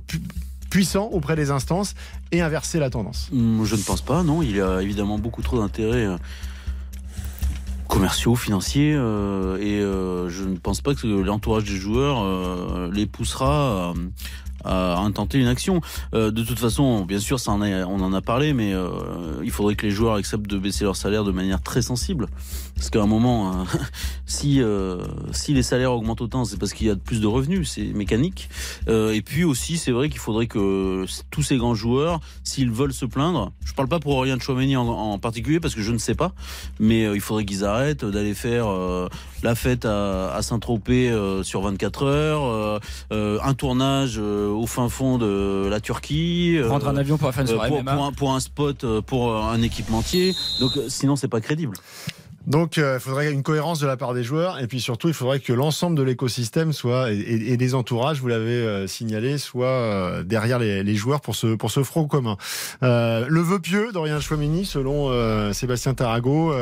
[0.71, 1.95] puissants auprès des instances
[2.31, 3.29] et inverser la tendance?
[3.33, 4.43] Hum, Je ne pense pas, non.
[4.43, 6.17] Il y a évidemment beaucoup trop d'intérêt euh,
[7.93, 13.05] commerciaux, financiers, euh, et euh, je ne pense pas que l'entourage des joueurs euh, les
[13.05, 13.93] poussera
[14.65, 15.81] à intenter une action.
[16.15, 18.89] Euh, de toute façon, bien sûr, on en a parlé, mais euh,
[19.43, 22.27] il faudrait que les joueurs acceptent de baisser leur salaire de manière très sensible.
[22.75, 23.65] Parce qu'à un moment, euh,
[24.27, 24.63] si,
[25.33, 28.49] si les salaires augmentent autant, c'est parce qu'il y a plus de revenus, c'est mécanique.
[28.89, 33.07] et puis aussi, c'est vrai qu'il faudrait que tous ces grands joueurs, s'ils veulent se
[33.07, 36.15] plaindre, je parle pas pour Aurélien Chouameni en, en particulier, parce que je ne sais
[36.15, 36.33] pas,
[36.81, 38.67] mais il faudrait qu'ils arrêtent d'aller faire
[39.43, 44.21] la fête à, à Saint-Tropez sur 24 heures, un tournage
[44.53, 46.57] au fin fond de la Turquie.
[46.57, 49.01] Euh, Prendre un avion pour faire une soirée pour, pour, un, pour, un, spot, euh,
[49.01, 50.35] pour un équipementier.
[50.61, 51.77] Donc euh, sinon, c'est pas crédible.
[52.45, 55.39] Donc, il faudrait une cohérence de la part des joueurs, et puis surtout, il faudrait
[55.39, 61.21] que l'ensemble de l'écosystème soit et, des entourages, vous l'avez signalé, soit derrière les, joueurs
[61.21, 62.37] pour ce pour ce front commun.
[62.81, 66.53] le vœu pieux d'Orient Chouamini, selon Sébastien Tarago,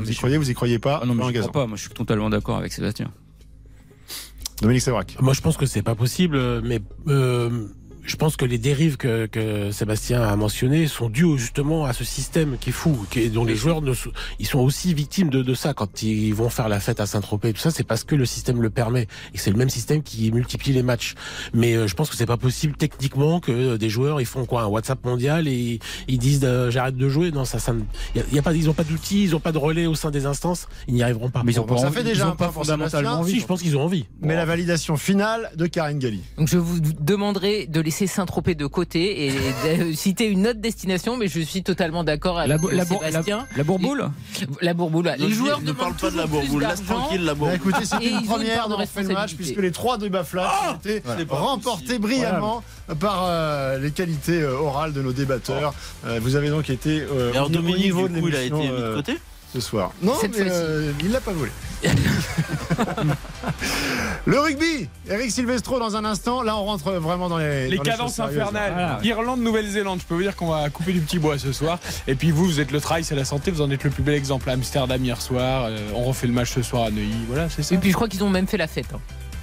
[0.00, 1.66] vous y croyez, vous y croyez pas ah Non, mais je crois pas.
[1.68, 3.12] Moi, je suis totalement d'accord avec Sébastien.
[4.60, 5.16] Dominique Sévrac.
[5.20, 7.66] Moi, je pense que c'est pas possible, mais euh,
[8.10, 12.02] je pense que les dérives que, que, Sébastien a mentionnées sont dues justement à ce
[12.02, 13.92] système qui est fou, qui dont les joueurs ne,
[14.40, 17.52] ils sont aussi victimes de, de ça quand ils vont faire la fête à Saint-Tropez.
[17.52, 20.32] Tout ça, c'est parce que le système le permet et c'est le même système qui
[20.32, 21.14] multiplie les matchs.
[21.54, 24.44] Mais euh, je pense que c'est pas possible techniquement que euh, des joueurs ils font
[24.44, 27.30] quoi un WhatsApp mondial et ils disent euh, j'arrête de jouer.
[27.30, 27.72] Non, ça, ça,
[28.16, 30.26] y a, pas, ils ont pas d'outils, ils ont pas de relais au sein des
[30.26, 31.42] instances, ils n'y arriveront pas.
[31.44, 33.34] Mais ils ont pas ça fait déjà pas fondamentalement envie.
[33.34, 34.06] Si, je pense qu'ils ont envie.
[34.20, 36.22] Mais la validation finale de Karine Galli.
[36.36, 39.32] Donc je vous demanderai de laisser Saint-Tropez de côté et
[39.78, 43.46] de citer une autre destination, mais je suis totalement d'accord avec la, Sébastien.
[43.56, 44.10] La, Bourboule
[44.60, 45.12] La Bourboule.
[45.18, 46.62] Les joueurs ne parlent pas de la Bourboule.
[46.62, 47.58] Laisse tranquille la Bourboule.
[47.58, 51.02] Bah, écoutez, c'est une première dans le match puisque les trois débats flash ont été
[51.28, 52.62] remportés brillamment
[52.98, 55.74] par euh, les qualités euh, orales de nos débatteurs.
[56.06, 59.18] Euh, vous avez donc été au niveau de il a été mis de côté
[59.52, 59.92] ce soir.
[60.02, 61.50] Non, mais euh, il l'a pas volé.
[64.26, 66.42] le rugby, Eric Silvestro dans un instant.
[66.42, 67.68] Là, on rentre vraiment dans les.
[67.68, 68.98] Les cadences infernales.
[69.02, 70.00] Irlande, Nouvelle-Zélande.
[70.00, 71.78] Je peux vous dire qu'on va couper du petit bois ce soir.
[72.06, 73.50] Et puis vous, vous êtes le trail, c'est la santé.
[73.50, 75.64] Vous en êtes le plus bel exemple à Amsterdam hier soir.
[75.64, 77.24] Euh, on refait le match ce soir à Neuilly.
[77.28, 77.74] Voilà, c'est ça.
[77.74, 78.86] Et puis je crois qu'ils ont même fait la fête.
[78.94, 79.00] Hein.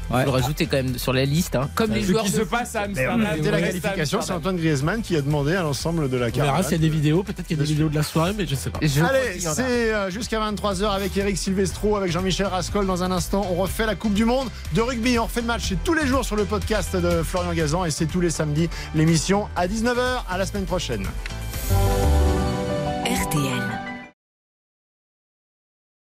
[0.09, 0.23] Ouais.
[0.23, 1.55] Faut le rajouter quand même sur la liste.
[1.55, 1.69] Hein.
[1.75, 2.23] Comme les joueurs.
[2.23, 3.25] qui se passe à Amsterdam.
[3.41, 6.47] Dès la qualification, c'est Antoine Griezmann qui a demandé à l'ensemble de la carte.
[6.47, 7.23] On verra s'il y a des vidéos.
[7.23, 8.79] Peut-être qu'il y a des vidéos de la soirée, mais je sais pas.
[8.79, 9.61] Allez, c'est
[9.93, 12.85] euh, jusqu'à 23h avec Eric Silvestro, avec Jean-Michel Rascol.
[12.85, 15.19] Dans un instant, on refait la Coupe du Monde de rugby.
[15.19, 15.65] On refait le match.
[15.69, 18.69] C'est tous les jours sur le podcast de Florian Gazan et c'est tous les samedis.
[18.95, 20.23] L'émission à 19h.
[20.29, 21.05] À la semaine prochaine.
[23.05, 23.86] RTL.